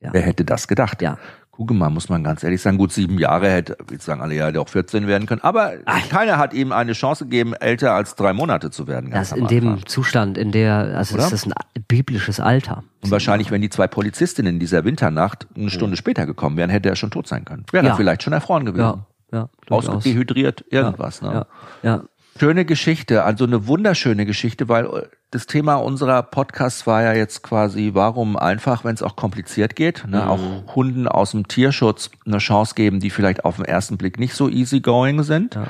[0.00, 0.12] ja.
[0.12, 1.02] Wer hätte das gedacht?
[1.02, 1.18] Ja.
[1.58, 4.60] Mal, muss man ganz ehrlich sagen, gut sieben Jahre hätte, ich sagen alle, ja, hätte
[4.60, 5.42] auch 14 werden können.
[5.42, 6.08] Aber Ach.
[6.08, 9.10] keiner hat ihm eine Chance gegeben, älter als drei Monate zu werden.
[9.10, 11.24] Das in dem Zustand, in der, also Oder?
[11.24, 11.52] ist das ein
[11.88, 12.84] biblisches Alter.
[13.02, 15.98] Und wahrscheinlich, wenn die zwei Polizistinnen in dieser Winternacht eine Stunde ja.
[15.98, 17.64] später gekommen wären, hätte er schon tot sein können.
[17.72, 17.92] Wäre ja.
[17.92, 18.82] er vielleicht schon erfroren gewesen.
[18.82, 19.06] Ja.
[19.30, 21.20] Ja, Ausgedehydriert, irgendwas.
[21.20, 21.46] Ne?
[21.82, 21.90] Ja.
[21.90, 22.04] ja.
[22.38, 27.42] Schöne Geschichte, also eine wunderschöne Geschichte, weil äh, das Thema unserer Podcasts war ja jetzt
[27.42, 30.28] quasi, warum einfach, wenn es auch kompliziert geht, ne, mhm.
[30.28, 34.34] auch Hunden aus dem Tierschutz eine Chance geben, die vielleicht auf den ersten Blick nicht
[34.34, 35.54] so easygoing sind.
[35.54, 35.66] Ja.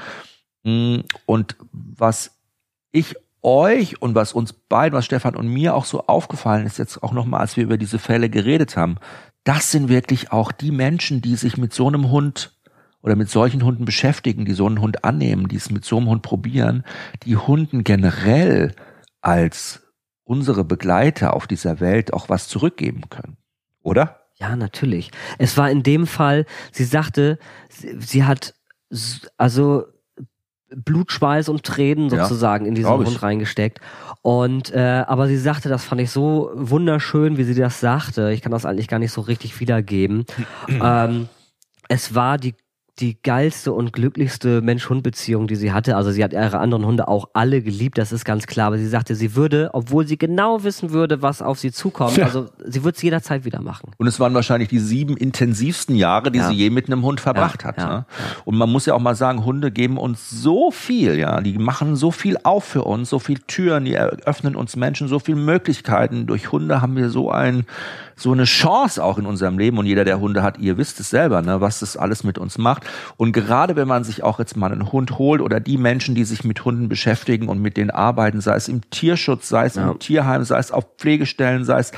[0.71, 2.39] Mm, und was
[2.93, 7.03] ich euch und was uns beiden, was Stefan und mir auch so aufgefallen ist, jetzt
[7.03, 8.97] auch nochmal, als wir über diese Fälle geredet haben,
[9.43, 12.53] das sind wirklich auch die Menschen, die sich mit so einem Hund
[13.03, 16.09] oder mit solchen Hunden beschäftigen, die so einen Hund annehmen, die es mit so einem
[16.09, 16.85] Hund probieren,
[17.25, 18.75] die Hunden generell
[19.29, 19.83] als
[20.24, 23.37] unsere Begleiter auf dieser Welt auch was zurückgeben können.
[23.83, 24.20] Oder?
[24.37, 25.11] Ja, natürlich.
[25.37, 28.55] Es war in dem Fall, sie sagte, sie, sie hat
[29.37, 29.85] also
[30.74, 33.81] Blut, Schweiß und Tränen sozusagen ja, in diesen Hund reingesteckt.
[34.22, 38.33] Und äh, aber sie sagte, das fand ich so wunderschön, wie sie das sagte.
[38.33, 40.24] Ich kann das eigentlich gar nicht so richtig wiedergeben.
[40.68, 41.29] ähm,
[41.89, 42.55] es war die
[43.01, 45.96] die geilste und glücklichste Mensch-Hund-Beziehung, die sie hatte.
[45.96, 48.68] Also sie hat ihre anderen Hunde auch alle geliebt, das ist ganz klar.
[48.68, 52.24] Aber sie sagte, sie würde, obwohl sie genau wissen würde, was auf sie zukommt, ja.
[52.24, 53.92] also sie würde es jederzeit wieder machen.
[53.99, 56.49] Und es waren wahrscheinlich die sieben intensivsten Jahre, die ja.
[56.49, 57.78] sie je mit einem Hund verbracht ja, hat.
[57.78, 58.07] Ne?
[58.44, 61.96] Und man muss ja auch mal sagen, Hunde geben uns so viel, ja, die machen
[61.96, 66.26] so viel auf für uns, so viel Türen, die eröffnen uns Menschen so viele Möglichkeiten.
[66.26, 67.64] Durch Hunde haben wir so ein
[68.19, 71.11] so eine Chance auch in unserem Leben und jeder, der Hunde hat, ihr wisst es
[71.11, 72.85] selber, ne, was das alles mit uns macht.
[73.16, 76.25] Und gerade wenn man sich auch jetzt mal einen Hund holt oder die Menschen, die
[76.25, 79.91] sich mit Hunden beschäftigen und mit denen arbeiten, sei es im Tierschutz, sei es ja.
[79.91, 81.93] im Tierheim, sei es auf Pflegestellen, sei es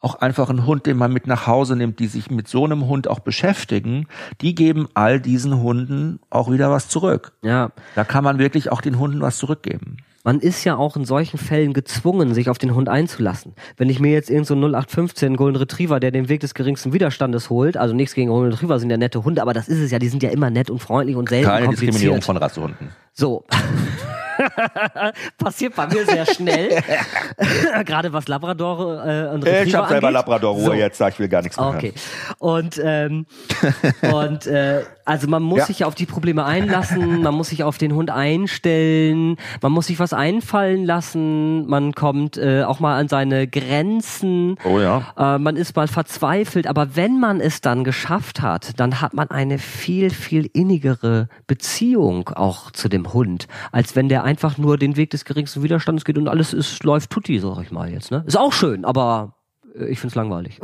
[0.00, 2.86] auch einfach ein Hund, den man mit nach Hause nimmt, die sich mit so einem
[2.86, 4.06] Hund auch beschäftigen,
[4.40, 7.32] die geben all diesen Hunden auch wieder was zurück.
[7.42, 7.70] Ja.
[7.94, 9.96] Da kann man wirklich auch den Hunden was zurückgeben
[10.26, 13.54] man ist ja auch in solchen Fällen gezwungen, sich auf den Hund einzulassen.
[13.76, 17.48] Wenn ich mir jetzt irgend so 0815 Golden Retriever, der den Weg des geringsten Widerstandes
[17.48, 20.00] holt, also nichts gegen Golden Retriever, sind ja nette Hunde, aber das ist es ja,
[20.00, 21.94] die sind ja immer nett und freundlich und selten Keine kompliziert.
[21.94, 22.88] Diskriminierung von Rassehunden.
[23.12, 23.44] So.
[25.38, 26.82] Passiert bei mir sehr schnell.
[27.84, 30.72] Gerade was Labrador äh, und Retriever Ich habe selber Labrador-Ruhe so.
[30.72, 31.94] jetzt, sag ich will gar nichts mehr Okay.
[32.38, 33.26] Und, ähm,
[34.12, 35.66] und äh, also man muss ja.
[35.66, 39.98] sich auf die Probleme einlassen, man muss sich auf den Hund einstellen, man muss sich
[40.00, 44.56] was einfallen lassen, man kommt äh, auch mal an seine Grenzen.
[44.64, 45.06] Oh ja.
[45.16, 49.30] Äh, man ist mal verzweifelt, aber wenn man es dann geschafft hat, dann hat man
[49.30, 54.96] eine viel, viel innigere Beziehung auch zu dem Hund, als wenn der einfach nur den
[54.96, 58.10] Weg des geringsten Widerstandes geht und alles ist, läuft tutti, sag ich mal jetzt.
[58.10, 58.24] Ne?
[58.26, 59.35] Ist auch schön, aber
[59.78, 60.60] äh, ich find's langweilig.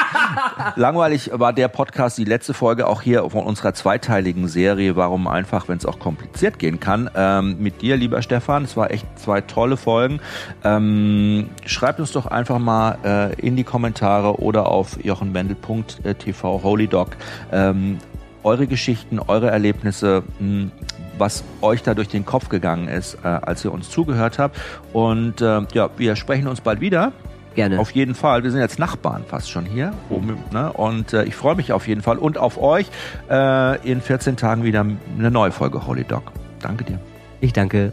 [0.76, 5.68] langweilig war der Podcast, die letzte Folge auch hier von unserer zweiteiligen Serie, warum einfach,
[5.68, 8.64] wenn es auch kompliziert gehen kann, ähm, mit dir, lieber Stefan.
[8.64, 10.20] Es war echt zwei tolle Folgen.
[10.64, 17.16] Ähm, schreibt uns doch einfach mal äh, in die Kommentare oder auf jochenwendel.tv Holy Dog
[17.52, 17.98] ähm,
[18.42, 20.70] eure Geschichten, eure Erlebnisse, mh,
[21.18, 24.56] was euch da durch den Kopf gegangen ist, äh, als ihr uns zugehört habt.
[24.92, 27.12] Und äh, ja, wir sprechen uns bald wieder.
[27.56, 27.80] Gerne.
[27.80, 28.44] Auf jeden Fall.
[28.44, 29.92] Wir sind jetzt Nachbarn fast schon hier.
[30.10, 30.72] Oben, ne?
[30.72, 32.86] Und äh, ich freue mich auf jeden Fall und auf euch
[33.30, 36.32] äh, in 14 Tagen wieder eine neue Folge Holy Dog.
[36.60, 37.00] Danke dir.
[37.40, 37.92] Ich danke.